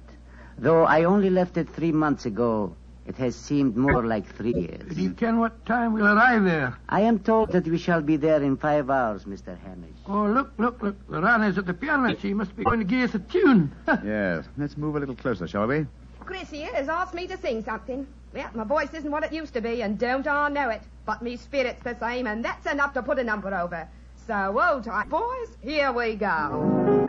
Though 0.59 0.85
I 0.85 1.05
only 1.05 1.31
left 1.31 1.57
it 1.57 1.69
three 1.71 1.91
months 1.91 2.27
ago, 2.27 2.77
it 3.07 3.17
has 3.17 3.35
seemed 3.35 3.77
more 3.77 4.05
like 4.07 4.27
three 4.27 4.53
years. 4.55 4.95
Do 4.95 5.03
you 5.03 5.13
ken 5.13 5.39
what 5.39 5.65
time 5.65 5.95
we'll 5.95 6.07
arrive 6.07 6.45
there? 6.45 6.77
I 6.89 7.01
am 7.01 7.19
told 7.19 7.53
that 7.53 7.67
we 7.67 7.79
shall 7.79 8.03
be 8.03 8.17
there 8.17 8.43
in 8.43 8.59
five 8.59 8.91
hours, 8.91 9.25
Mr. 9.25 9.59
Hamish. 9.59 9.97
Oh, 10.07 10.27
look, 10.27 10.53
look, 10.59 10.83
look. 10.83 10.97
The 11.09 11.21
Rani's 11.21 11.57
at 11.57 11.65
the 11.65 11.75
piano. 11.75 12.15
She 12.19 12.35
must 12.35 12.55
be 12.55 12.65
going 12.65 12.81
to 12.81 12.85
give 12.85 13.09
us 13.09 13.15
a 13.15 13.19
tune. 13.21 13.75
yes. 14.05 14.45
Let's 14.59 14.77
move 14.77 14.97
a 14.97 15.01
little 15.01 15.17
closer, 15.17 15.49
shall 15.49 15.67
we? 15.67 15.87
Chris 16.21 16.51
here 16.51 16.73
has 16.75 16.89
asked 16.89 17.15
me 17.15 17.27
to 17.27 17.39
sing 17.39 17.65
something. 17.65 18.07
Well, 18.35 18.51
my 18.55 18.65
voice 18.65 18.93
isn't 18.93 19.11
what 19.11 19.25
it 19.25 19.33
used 19.33 19.55
to 19.55 19.61
be, 19.61 19.83
and 19.83 19.99
don't 19.99 20.27
I 20.27 20.49
know 20.49 20.71
it. 20.71 20.83
But 21.07 21.23
me 21.23 21.37
spirit's 21.37 21.83
the 21.83 21.97
same, 21.99 22.27
and 22.27 22.45
that's 22.45 22.67
enough 22.67 22.95
to 22.95 23.03
put 23.03 23.19
a 23.19 23.25
number 23.25 23.55
over. 23.55 23.89
So, 24.27 24.57
oh, 24.59 24.81
tight 24.81 25.11
boys, 25.11 25.57
here 25.61 25.93
we 25.93 26.15
go. 26.15 27.05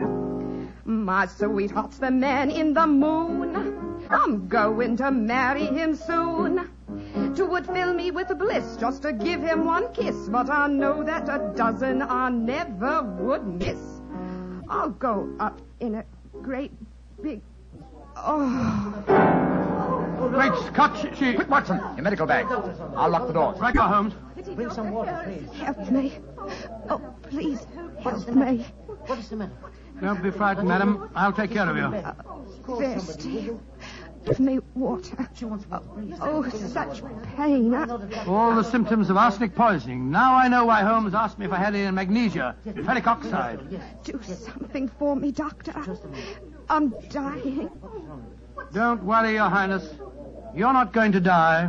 My 0.84 1.26
sweetheart's 1.26 1.98
the 1.98 2.10
man 2.10 2.50
in 2.50 2.74
the 2.74 2.86
moon. 2.86 4.06
I'm 4.10 4.48
going 4.48 4.96
to 4.98 5.10
marry 5.10 5.64
him 5.64 5.96
soon. 5.96 6.70
Twould 7.34 7.66
fill 7.66 7.94
me 7.94 8.10
with 8.10 8.28
bliss 8.38 8.76
just 8.76 9.02
to 9.02 9.12
give 9.12 9.40
him 9.40 9.64
one 9.64 9.92
kiss, 9.92 10.28
but 10.28 10.50
I 10.50 10.68
know 10.68 11.02
that 11.02 11.28
a 11.28 11.52
dozen 11.56 12.02
I 12.02 12.28
never 12.28 13.02
would 13.02 13.46
miss. 13.46 13.78
I'll 14.68 14.90
go 14.90 15.28
up 15.40 15.60
in 15.80 15.96
a 15.96 16.04
great 16.42 16.72
big. 17.22 17.40
Oh. 18.16 19.35
Great 20.28 20.54
Scott, 20.66 20.96
she... 21.00 21.14
she... 21.14 21.34
Quick, 21.34 21.50
Watson, 21.50 21.78
your 21.78 22.02
medical 22.02 22.26
bag. 22.26 22.46
I'll 22.96 23.10
lock 23.10 23.26
the 23.26 23.32
doors. 23.32 23.58
Right, 23.58 23.74
go, 23.74 23.82
Holmes. 23.82 24.14
Bring 24.54 24.70
some 24.70 24.90
water, 24.92 25.20
please. 25.24 25.60
Help 25.60 25.90
me. 25.90 26.18
Oh, 26.88 27.14
please, 27.22 27.66
help 28.00 28.28
me. 28.28 28.64
What 29.06 29.18
is 29.18 29.28
the 29.28 29.36
matter? 29.36 29.52
Don't 30.00 30.22
be 30.22 30.30
frightened, 30.30 30.68
madam. 30.68 31.10
I'll 31.14 31.32
take 31.32 31.50
care 31.50 31.68
of 31.68 31.76
you. 31.76 31.90
Thirsty. 32.66 33.50
Give 34.24 34.40
me 34.40 34.58
water. 34.74 35.28
Oh, 36.20 36.48
such 36.50 37.02
pain. 37.36 37.72
I... 37.74 38.24
All 38.26 38.54
the 38.54 38.64
symptoms 38.64 39.08
of 39.08 39.16
arsenic 39.16 39.54
poisoning. 39.54 40.10
Now 40.10 40.34
I 40.34 40.48
know 40.48 40.64
why 40.64 40.82
Holmes 40.82 41.14
asked 41.14 41.38
me 41.38 41.46
if 41.46 41.52
I 41.52 41.58
had 41.58 41.74
any 41.74 41.90
magnesia, 41.92 42.56
ferric 42.66 43.06
oxide. 43.06 43.80
Do 44.02 44.20
something 44.22 44.88
for 44.88 45.14
me, 45.14 45.30
Doctor. 45.30 45.74
I'm 46.68 46.92
dying. 47.08 47.70
Don't 48.72 49.04
worry, 49.04 49.34
Your 49.34 49.48
Highness. 49.48 49.94
You're 50.56 50.72
not 50.72 50.94
going 50.94 51.12
to 51.12 51.20
die. 51.20 51.68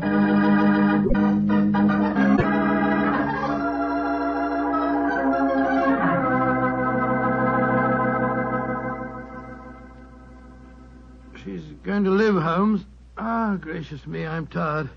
She's 11.44 11.62
going 11.84 12.06
to 12.06 12.12
live, 12.12 12.42
Holmes. 12.42 12.86
Ah, 13.18 13.58
gracious 13.60 14.08
me, 14.08 14.26
I'm 14.26 14.48
tired. 14.48 14.90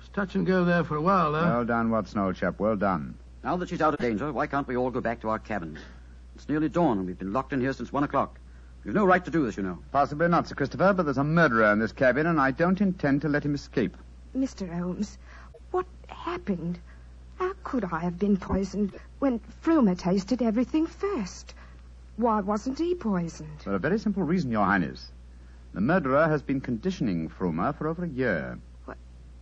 It's 0.00 0.08
touch 0.08 0.34
and 0.34 0.44
go 0.44 0.64
there 0.64 0.82
for 0.82 0.96
a 0.96 1.00
while, 1.00 1.30
though. 1.30 1.40
Well 1.40 1.64
done, 1.64 1.90
Watson, 1.90 2.18
old 2.18 2.34
chap. 2.34 2.58
Well 2.58 2.74
done. 2.74 3.14
Now 3.44 3.56
that 3.58 3.68
she's 3.68 3.80
out 3.80 3.94
of 3.94 4.00
danger, 4.00 4.32
why 4.32 4.48
can't 4.48 4.66
we 4.66 4.76
all 4.76 4.90
go 4.90 5.00
back 5.00 5.20
to 5.20 5.28
our 5.28 5.38
cabins? 5.38 5.78
It's 6.34 6.48
nearly 6.48 6.68
dawn, 6.68 6.98
and 6.98 7.06
we've 7.06 7.18
been 7.18 7.32
locked 7.32 7.52
in 7.52 7.60
here 7.60 7.74
since 7.74 7.92
one 7.92 8.02
o'clock. 8.02 8.40
We've 8.84 8.94
no 8.94 9.06
right 9.06 9.24
to 9.24 9.30
do 9.30 9.46
this, 9.46 9.56
you 9.56 9.62
know. 9.62 9.78
Possibly 9.92 10.28
not, 10.28 10.46
Sir 10.46 10.54
Christopher, 10.54 10.92
but 10.92 11.04
there's 11.04 11.16
a 11.16 11.24
murderer 11.24 11.72
in 11.72 11.78
this 11.78 11.92
cabin, 11.92 12.26
and 12.26 12.38
I 12.38 12.50
don't 12.50 12.82
intend 12.82 13.22
to 13.22 13.28
let 13.28 13.44
him 13.44 13.54
escape. 13.54 13.96
Mr. 14.36 14.70
Holmes, 14.70 15.16
what 15.70 15.86
happened? 16.08 16.78
How 17.38 17.54
could 17.64 17.84
I 17.84 18.00
have 18.00 18.18
been 18.18 18.36
poisoned 18.36 18.92
when 19.20 19.40
Frumer 19.62 19.96
tasted 19.96 20.42
everything 20.42 20.86
first? 20.86 21.54
Why 22.16 22.40
wasn't 22.40 22.78
he 22.78 22.94
poisoned? 22.94 23.62
For 23.62 23.74
a 23.74 23.78
very 23.78 23.98
simple 23.98 24.22
reason, 24.22 24.50
Your 24.50 24.66
Highness. 24.66 25.10
The 25.72 25.80
murderer 25.80 26.28
has 26.28 26.42
been 26.42 26.60
conditioning 26.60 27.30
Frumer 27.30 27.74
for 27.74 27.88
over 27.88 28.04
a 28.04 28.08
year. 28.08 28.58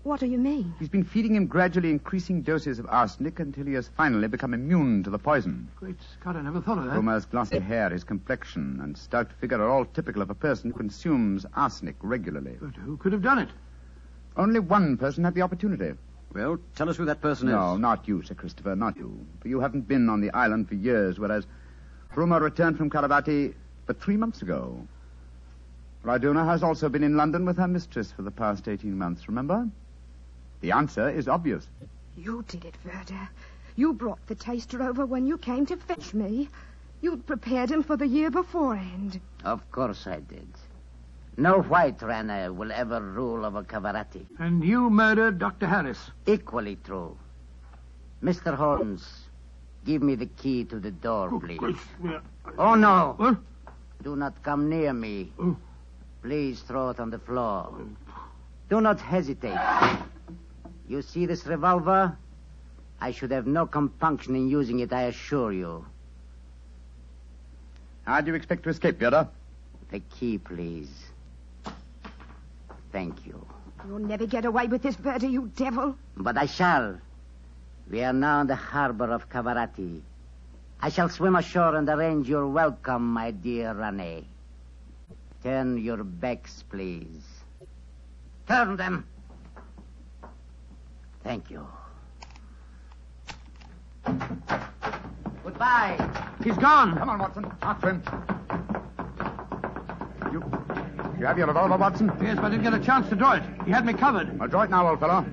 What 0.04 0.18
do 0.18 0.26
you 0.26 0.38
mean? 0.38 0.74
He's 0.80 0.88
been 0.88 1.04
feeding 1.04 1.36
him 1.36 1.46
gradually 1.46 1.90
increasing 1.90 2.42
doses 2.42 2.80
of 2.80 2.86
arsenic 2.88 3.38
until 3.38 3.66
he 3.66 3.74
has 3.74 3.88
finally 3.96 4.26
become 4.26 4.52
immune 4.52 5.04
to 5.04 5.10
the 5.10 5.18
poison. 5.18 5.68
Great 5.76 5.96
Scott, 6.18 6.34
I 6.34 6.42
never 6.42 6.60
thought 6.60 6.78
of 6.78 6.84
that. 6.86 6.94
Frumer's 6.94 7.24
glossy 7.24 7.60
hair, 7.60 7.88
his 7.88 8.02
complexion, 8.02 8.80
and 8.82 8.98
stout 8.98 9.32
figure 9.40 9.62
are 9.62 9.70
all 9.70 9.84
typical 9.84 10.20
of 10.20 10.28
a 10.30 10.34
person 10.34 10.70
who 10.70 10.76
consumes 10.76 11.46
arsenic 11.54 11.94
regularly. 12.02 12.56
But 12.60 12.74
who 12.74 12.96
could 12.96 13.12
have 13.12 13.22
done 13.22 13.38
it? 13.38 13.50
Only 14.36 14.58
one 14.58 14.96
person 14.96 15.22
had 15.22 15.34
the 15.34 15.42
opportunity. 15.42 15.92
Well, 16.34 16.58
tell 16.74 16.88
us 16.88 16.96
who 16.96 17.04
that 17.04 17.20
person 17.20 17.48
No, 17.48 17.52
is. 17.52 17.58
No, 17.58 17.76
not 17.76 18.08
you, 18.08 18.22
Sir 18.22 18.34
Christopher, 18.34 18.74
not 18.74 18.96
you. 18.96 19.24
For 19.40 19.46
you 19.48 19.60
haven't 19.60 19.86
been 19.86 20.08
on 20.08 20.20
the 20.20 20.32
island 20.32 20.68
for 20.68 20.74
years, 20.74 21.20
whereas 21.20 21.46
Frumer 22.12 22.40
returned 22.40 22.76
from 22.76 22.90
Caravati 22.90 23.54
but 23.86 24.00
three 24.00 24.16
months 24.16 24.42
ago. 24.42 24.84
Raduna 26.04 26.44
has 26.44 26.64
also 26.64 26.88
been 26.88 27.04
in 27.04 27.16
London 27.16 27.44
with 27.44 27.56
her 27.58 27.68
mistress 27.68 28.10
for 28.10 28.22
the 28.22 28.30
past 28.32 28.66
18 28.66 28.98
months, 28.98 29.28
remember? 29.28 29.68
The 30.62 30.70
answer 30.72 31.10
is 31.10 31.28
obvious. 31.28 31.66
You 32.16 32.44
did 32.48 32.64
it, 32.64 32.76
Verda. 32.84 33.28
You 33.74 33.92
brought 33.92 34.24
the 34.28 34.36
taster 34.36 34.82
over 34.82 35.04
when 35.04 35.26
you 35.26 35.36
came 35.36 35.66
to 35.66 35.76
fetch 35.76 36.14
me. 36.14 36.48
You'd 37.00 37.26
prepared 37.26 37.70
him 37.70 37.82
for 37.82 37.96
the 37.96 38.06
year 38.06 38.30
beforehand. 38.30 39.20
Of 39.44 39.68
course 39.72 40.06
I 40.06 40.20
did. 40.20 40.48
No 41.36 41.62
white 41.62 42.00
Rani 42.00 42.50
will 42.50 42.70
ever 42.70 43.00
rule 43.00 43.44
over 43.44 43.64
Cavarati. 43.64 44.24
And 44.38 44.62
you 44.62 44.88
murdered 44.88 45.40
Dr. 45.40 45.66
Harris. 45.66 45.98
Equally 46.26 46.76
true. 46.84 47.16
Mr. 48.22 48.54
Holmes, 48.54 49.24
give 49.84 50.00
me 50.00 50.14
the 50.14 50.26
key 50.26 50.64
to 50.66 50.78
the 50.78 50.92
door, 50.92 51.30
oh, 51.32 51.40
please. 51.40 51.76
Oh, 52.56 52.76
no. 52.76 53.14
What? 53.16 53.36
Do 54.04 54.14
not 54.14 54.40
come 54.44 54.68
near 54.68 54.92
me. 54.92 55.32
Oh. 55.40 55.56
Please 56.22 56.60
throw 56.60 56.90
it 56.90 57.00
on 57.00 57.10
the 57.10 57.18
floor. 57.18 57.68
Oh. 57.72 57.86
Do 58.68 58.80
not 58.80 59.00
hesitate. 59.00 59.58
You 60.92 61.00
see 61.00 61.24
this 61.24 61.46
revolver? 61.46 62.18
I 63.00 63.12
should 63.12 63.30
have 63.30 63.46
no 63.46 63.64
compunction 63.64 64.36
in 64.36 64.50
using 64.50 64.80
it, 64.80 64.92
I 64.92 65.04
assure 65.04 65.50
you. 65.50 65.86
How 68.04 68.20
do 68.20 68.30
you 68.30 68.34
expect 68.34 68.64
to 68.64 68.68
escape, 68.68 68.98
Vera? 68.98 69.30
The 69.90 70.00
key, 70.00 70.36
please. 70.36 70.90
Thank 72.92 73.24
you. 73.24 73.42
You'll 73.88 74.00
never 74.00 74.26
get 74.26 74.44
away 74.44 74.66
with 74.66 74.82
this, 74.82 74.96
Verda, 74.96 75.26
you 75.26 75.50
devil. 75.56 75.96
But 76.14 76.36
I 76.36 76.44
shall. 76.44 76.98
We 77.90 78.04
are 78.04 78.12
now 78.12 78.42
in 78.42 78.48
the 78.48 78.54
harbor 78.54 79.10
of 79.10 79.30
Cavarati. 79.30 80.02
I 80.82 80.90
shall 80.90 81.08
swim 81.08 81.36
ashore 81.36 81.74
and 81.74 81.88
arrange 81.88 82.28
your 82.28 82.46
welcome, 82.48 83.14
my 83.14 83.30
dear 83.30 83.72
Rani. 83.72 84.28
Turn 85.42 85.78
your 85.78 86.04
backs, 86.04 86.64
please. 86.68 87.24
Turn 88.46 88.76
them. 88.76 89.06
Thank 91.24 91.50
you. 91.50 91.66
Goodbye. 95.44 95.96
He's 96.42 96.56
gone. 96.56 96.96
Come 96.98 97.08
on, 97.08 97.18
Watson. 97.18 97.52
After 97.62 97.90
him. 97.90 98.02
You, 100.32 100.42
you 101.18 101.26
have 101.26 101.38
your 101.38 101.46
revolver, 101.46 101.76
Watson? 101.76 102.10
Yes, 102.20 102.36
but 102.36 102.46
I 102.46 102.50
didn't 102.50 102.64
get 102.64 102.74
a 102.74 102.80
chance 102.80 103.08
to 103.10 103.16
draw 103.16 103.34
it. 103.34 103.42
He 103.64 103.70
had 103.70 103.84
me 103.84 103.92
covered. 103.92 104.38
Well, 104.38 104.48
draw 104.48 104.62
it 104.62 104.70
now, 104.70 104.88
old 104.88 105.00
fellow. 105.00 105.24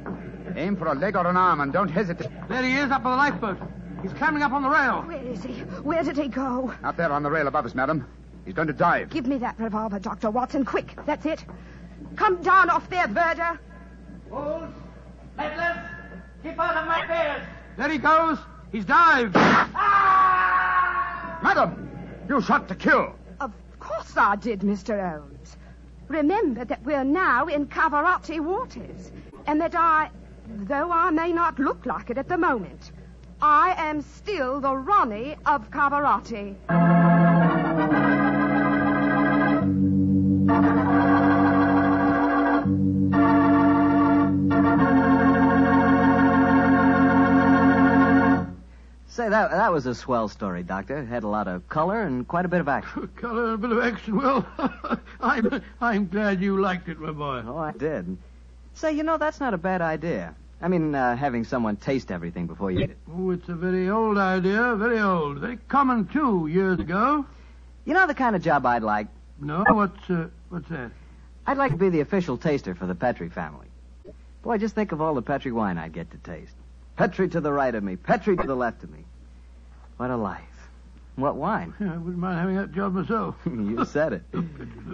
Aim 0.55 0.75
for 0.75 0.87
a 0.87 0.93
leg 0.95 1.15
or 1.15 1.25
an 1.25 1.37
arm, 1.37 1.61
and 1.61 1.71
don't 1.71 1.89
hesitate. 1.89 2.29
There 2.47 2.63
he 2.63 2.75
is, 2.77 2.91
up 2.91 3.05
on 3.05 3.11
the 3.11 3.17
lifeboat. 3.17 3.57
He's 4.01 4.13
climbing 4.13 4.43
up 4.43 4.51
on 4.51 4.63
the 4.63 4.69
rail. 4.69 5.01
Where 5.03 5.23
is 5.23 5.43
he? 5.43 5.53
Where 5.83 6.03
did 6.03 6.17
he 6.17 6.27
go? 6.27 6.73
Out 6.83 6.97
there 6.97 7.11
on 7.11 7.23
the 7.23 7.29
rail 7.29 7.47
above 7.47 7.65
us, 7.65 7.75
madam. 7.75 8.07
He's 8.45 8.53
going 8.53 8.67
to 8.67 8.73
dive. 8.73 9.09
Give 9.09 9.27
me 9.27 9.37
that 9.39 9.59
revolver, 9.59 9.99
Dr. 9.99 10.29
Watson. 10.31 10.65
Quick. 10.65 10.95
That's 11.05 11.25
it. 11.25 11.45
Come 12.15 12.41
down 12.41 12.69
off 12.69 12.89
there, 12.89 13.07
Verda. 13.07 13.59
Bulls, 14.29 14.73
Medlars, 15.39 15.77
keep 16.43 16.59
out 16.59 16.75
of 16.75 16.85
my 16.85 17.07
bears. 17.07 17.41
There 17.77 17.89
he 17.89 17.97
goes. 17.97 18.37
He's 18.73 18.83
dived. 18.83 19.37
Ah! 19.37 21.39
Madam, 21.41 21.89
you 22.27 22.41
shot 22.41 22.67
to 22.67 22.75
kill. 22.75 23.15
Of 23.39 23.53
course 23.79 24.17
I 24.17 24.35
did, 24.35 24.59
Mr. 24.59 24.99
Holmes. 24.99 25.55
Remember 26.09 26.65
that 26.65 26.83
we're 26.83 27.05
now 27.05 27.47
in 27.47 27.67
Cavarati 27.67 28.41
waters, 28.41 29.13
and 29.47 29.61
that 29.61 29.75
I, 29.75 30.11
though 30.45 30.91
I 30.91 31.09
may 31.09 31.31
not 31.31 31.57
look 31.57 31.85
like 31.85 32.09
it 32.09 32.17
at 32.17 32.27
the 32.27 32.37
moment, 32.37 32.91
I 33.41 33.75
am 33.77 34.01
still 34.01 34.59
the 34.59 34.75
Rani 34.75 35.37
of 35.45 35.71
Cavarati. 35.71 36.57
That, 49.29 49.51
that 49.51 49.71
was 49.71 49.85
a 49.85 49.93
swell 49.93 50.27
story, 50.27 50.63
Doctor. 50.63 50.97
It 50.97 51.07
had 51.07 51.23
a 51.23 51.27
lot 51.27 51.47
of 51.47 51.67
color 51.69 52.01
and 52.01 52.27
quite 52.27 52.45
a 52.45 52.47
bit 52.47 52.61
of 52.61 52.67
action. 52.67 53.07
Color 53.15 53.45
and 53.45 53.53
a 53.53 53.57
bit 53.57 53.71
of 53.71 53.83
action. 53.83 54.17
Well, 54.17 54.47
I'm, 55.21 55.61
I'm 55.79 56.07
glad 56.07 56.41
you 56.41 56.59
liked 56.59 56.89
it, 56.89 56.99
my 56.99 57.11
boy. 57.11 57.43
Oh, 57.45 57.57
I 57.57 57.71
did. 57.71 58.17
Say, 58.73 58.93
you 58.93 59.03
know, 59.03 59.17
that's 59.17 59.39
not 59.39 59.53
a 59.53 59.57
bad 59.57 59.81
idea. 59.81 60.35
I 60.61 60.67
mean, 60.67 60.95
uh, 60.95 61.15
having 61.15 61.43
someone 61.43 61.77
taste 61.77 62.11
everything 62.11 62.47
before 62.47 62.71
you 62.71 62.79
eat 62.79 62.89
it. 62.89 62.97
Oh, 63.11 63.31
it's 63.31 63.47
a 63.49 63.55
very 63.55 63.89
old 63.89 64.17
idea, 64.17 64.75
very 64.75 64.99
old. 64.99 65.37
Very 65.37 65.57
common, 65.67 66.07
too, 66.07 66.47
years 66.47 66.79
ago. 66.79 67.25
You 67.85 67.93
know 67.93 68.07
the 68.07 68.13
kind 68.13 68.35
of 68.35 68.41
job 68.41 68.65
I'd 68.65 68.83
like? 68.83 69.07
No, 69.39 69.63
what's, 69.69 70.09
uh, 70.09 70.27
what's 70.49 70.67
that? 70.69 70.91
I'd 71.45 71.57
like 71.57 71.71
to 71.71 71.77
be 71.77 71.89
the 71.89 72.01
official 72.01 72.37
taster 72.37 72.75
for 72.75 72.85
the 72.85 72.95
Petri 72.95 73.29
family. 73.29 73.67
Boy, 74.43 74.57
just 74.57 74.75
think 74.75 74.91
of 74.91 75.01
all 75.01 75.13
the 75.13 75.21
Petri 75.21 75.51
wine 75.51 75.77
I'd 75.77 75.93
get 75.93 76.11
to 76.11 76.17
taste. 76.17 76.53
Petri 76.95 77.29
to 77.29 77.41
the 77.41 77.51
right 77.51 77.73
of 77.73 77.83
me, 77.83 77.95
Petri 77.95 78.35
to 78.35 78.47
the 78.47 78.55
left 78.55 78.83
of 78.83 78.89
me. 78.89 79.05
What 79.99 80.11
a 80.11 80.15
life. 80.15 80.69
What 81.17 81.35
wine? 81.35 81.73
Yeah, 81.77 81.95
I 81.95 81.97
wouldn't 81.97 82.19
mind 82.19 82.39
having 82.39 82.55
that 82.55 82.71
job 82.71 82.93
myself. 82.93 83.35
you 83.45 83.83
said 83.83 84.13
it. 84.13 84.23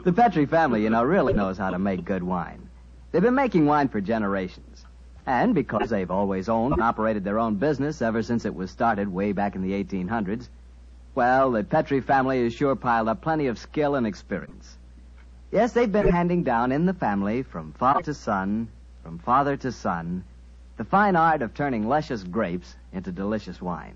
The 0.03 0.11
Petri 0.11 0.47
family, 0.47 0.81
you 0.81 0.89
know, 0.89 1.03
really 1.03 1.33
knows 1.33 1.59
how 1.59 1.69
to 1.69 1.77
make 1.77 2.03
good 2.03 2.23
wine. 2.23 2.67
They've 3.11 3.21
been 3.21 3.35
making 3.35 3.67
wine 3.67 3.87
for 3.89 4.01
generations. 4.01 4.83
And 5.27 5.53
because 5.53 5.91
they've 5.91 6.09
always 6.09 6.49
owned 6.49 6.73
and 6.73 6.81
operated 6.81 7.23
their 7.23 7.37
own 7.37 7.57
business 7.57 8.01
ever 8.01 8.23
since 8.23 8.45
it 8.45 8.55
was 8.55 8.71
started 8.71 9.07
way 9.07 9.31
back 9.31 9.55
in 9.55 9.61
the 9.61 9.73
1800s, 9.73 10.49
well, 11.13 11.51
the 11.51 11.63
Petri 11.63 12.01
family 12.01 12.43
has 12.43 12.55
sure 12.55 12.75
piled 12.75 13.07
up 13.07 13.21
plenty 13.21 13.45
of 13.45 13.59
skill 13.59 13.93
and 13.93 14.07
experience. 14.07 14.75
Yes, 15.51 15.73
they've 15.73 15.91
been 15.91 16.09
handing 16.09 16.41
down 16.41 16.71
in 16.71 16.87
the 16.87 16.95
family 16.95 17.43
from 17.43 17.73
father 17.73 18.01
to 18.01 18.13
son, 18.15 18.69
from 19.03 19.19
father 19.19 19.55
to 19.57 19.71
son, 19.71 20.23
the 20.77 20.83
fine 20.83 21.15
art 21.15 21.43
of 21.43 21.53
turning 21.53 21.87
luscious 21.87 22.23
grapes 22.23 22.75
into 22.91 23.11
delicious 23.11 23.61
wine. 23.61 23.93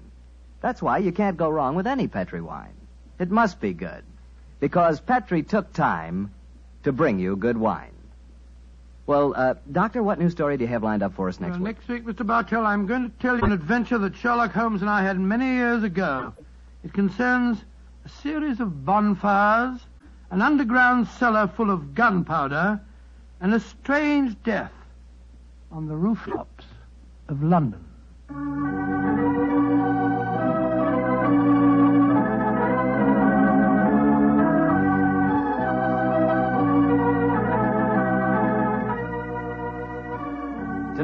That's 0.61 0.81
why 0.81 0.97
you 0.99 1.11
can't 1.11 1.37
go 1.37 1.49
wrong 1.49 1.75
with 1.75 1.87
any 1.87 2.07
Petri 2.07 2.41
wine. 2.41 2.73
It 3.19 3.31
must 3.31 3.59
be 3.59 3.73
good. 3.73 4.03
Because 4.59 4.99
Petri 4.99 5.43
took 5.43 5.71
time 5.73 6.31
to 6.83 6.91
bring 6.91 7.19
you 7.19 7.35
good 7.35 7.57
wine. 7.57 7.91
Well, 9.05 9.33
uh, 9.35 9.55
Doctor, 9.71 10.03
what 10.03 10.19
new 10.19 10.29
story 10.29 10.57
do 10.57 10.65
you 10.65 10.67
have 10.67 10.83
lined 10.83 11.01
up 11.01 11.15
for 11.15 11.29
us 11.29 11.39
next 11.39 11.53
Well, 11.53 11.61
week? 11.61 11.77
next 11.77 11.87
week, 11.87 12.05
Mr. 12.05 12.25
Bartell, 12.25 12.65
I'm 12.65 12.85
going 12.85 13.09
to 13.09 13.17
tell 13.19 13.37
you 13.37 13.43
an 13.43 13.51
adventure 13.51 13.97
that 13.97 14.15
Sherlock 14.15 14.51
Holmes 14.51 14.81
and 14.81 14.89
I 14.89 15.01
had 15.01 15.19
many 15.19 15.45
years 15.55 15.81
ago. 15.83 16.33
It 16.83 16.93
concerns 16.93 17.57
a 18.05 18.09
series 18.09 18.59
of 18.59 18.85
bonfires, 18.85 19.79
an 20.29 20.41
underground 20.41 21.07
cellar 21.07 21.47
full 21.47 21.71
of 21.71 21.95
gunpowder, 21.95 22.79
and 23.41 23.53
a 23.53 23.59
strange 23.59 24.35
death 24.43 24.71
on 25.71 25.87
the 25.87 25.95
rooftops 25.95 26.65
of 27.29 27.41
London. 27.41 27.83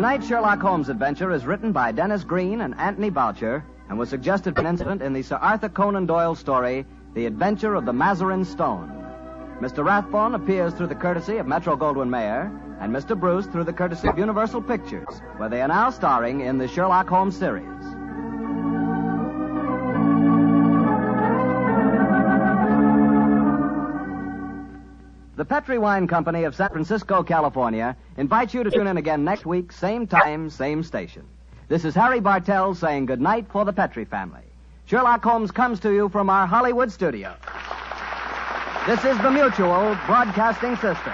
Tonight's 0.06 0.28
Sherlock 0.28 0.62
Holmes 0.62 0.90
adventure 0.90 1.32
is 1.32 1.48
written 1.48 1.72
by 1.72 1.92
Denis 1.92 2.24
Green 2.24 2.62
and 2.62 2.76
Anthony 2.78 3.10
Boucher 3.10 3.66
and 3.90 3.98
was 3.98 4.08
suggested 4.08 4.54
for 4.54 4.62
an 4.62 4.68
incident 4.68 5.02
in 5.02 5.14
the 5.14 5.24
Sir 5.24 5.38
Arthur 5.38 5.68
Conan 5.68 6.06
Doyle 6.06 6.36
story, 6.36 6.86
The 7.16 7.26
Adventure 7.26 7.74
of 7.74 7.88
the 7.88 7.92
Mazarin 7.92 8.46
Stone. 8.46 8.88
Mr. 9.60 9.84
Rathbone 9.84 10.36
appears 10.36 10.76
through 10.76 10.90
the 10.94 10.94
courtesy 10.94 11.38
of 11.38 11.48
Metro 11.48 11.76
Goldwyn 11.76 12.12
Mayer, 12.12 12.52
and 12.80 12.96
Mr. 12.96 13.20
Bruce 13.20 13.48
through 13.48 13.64
the 13.64 13.74
courtesy 13.74 14.08
of 14.08 14.20
Universal 14.20 14.62
Pictures, 14.62 15.24
where 15.38 15.50
they 15.50 15.64
are 15.64 15.68
now 15.68 15.90
starring 15.90 16.42
in 16.42 16.60
the 16.60 16.68
Sherlock 16.68 17.10
Holmes 17.10 17.36
series. 17.36 17.75
The 25.46 25.62
Petri 25.62 25.78
Wine 25.78 26.08
Company 26.08 26.46
of 26.46 26.56
San 26.56 26.70
Francisco, 26.70 27.22
California, 27.22 27.96
invites 28.18 28.56
you 28.56 28.64
to 28.64 28.72
tune 28.72 28.88
in 28.88 28.98
again 28.98 29.24
next 29.24 29.46
week, 29.46 29.72
same 29.72 30.08
time, 30.08 30.50
same 30.50 30.82
station. 30.82 31.22
This 31.68 31.86
is 31.86 31.94
Harry 31.94 32.20
Bartell 32.20 32.74
saying 32.74 33.06
goodnight 33.06 33.46
for 33.52 33.64
the 33.64 33.72
Petri 33.72 34.06
family. 34.06 34.42
Sherlock 34.88 35.24
Holmes 35.24 35.52
comes 35.52 35.80
to 35.82 35.94
you 35.94 36.10
from 36.10 36.32
our 36.32 36.48
Hollywood 36.48 36.92
studio. 36.92 37.36
This 38.88 39.06
is 39.06 39.20
the 39.20 39.30
Mutual 39.30 39.96
Broadcasting 40.08 40.78
System. 40.78 41.14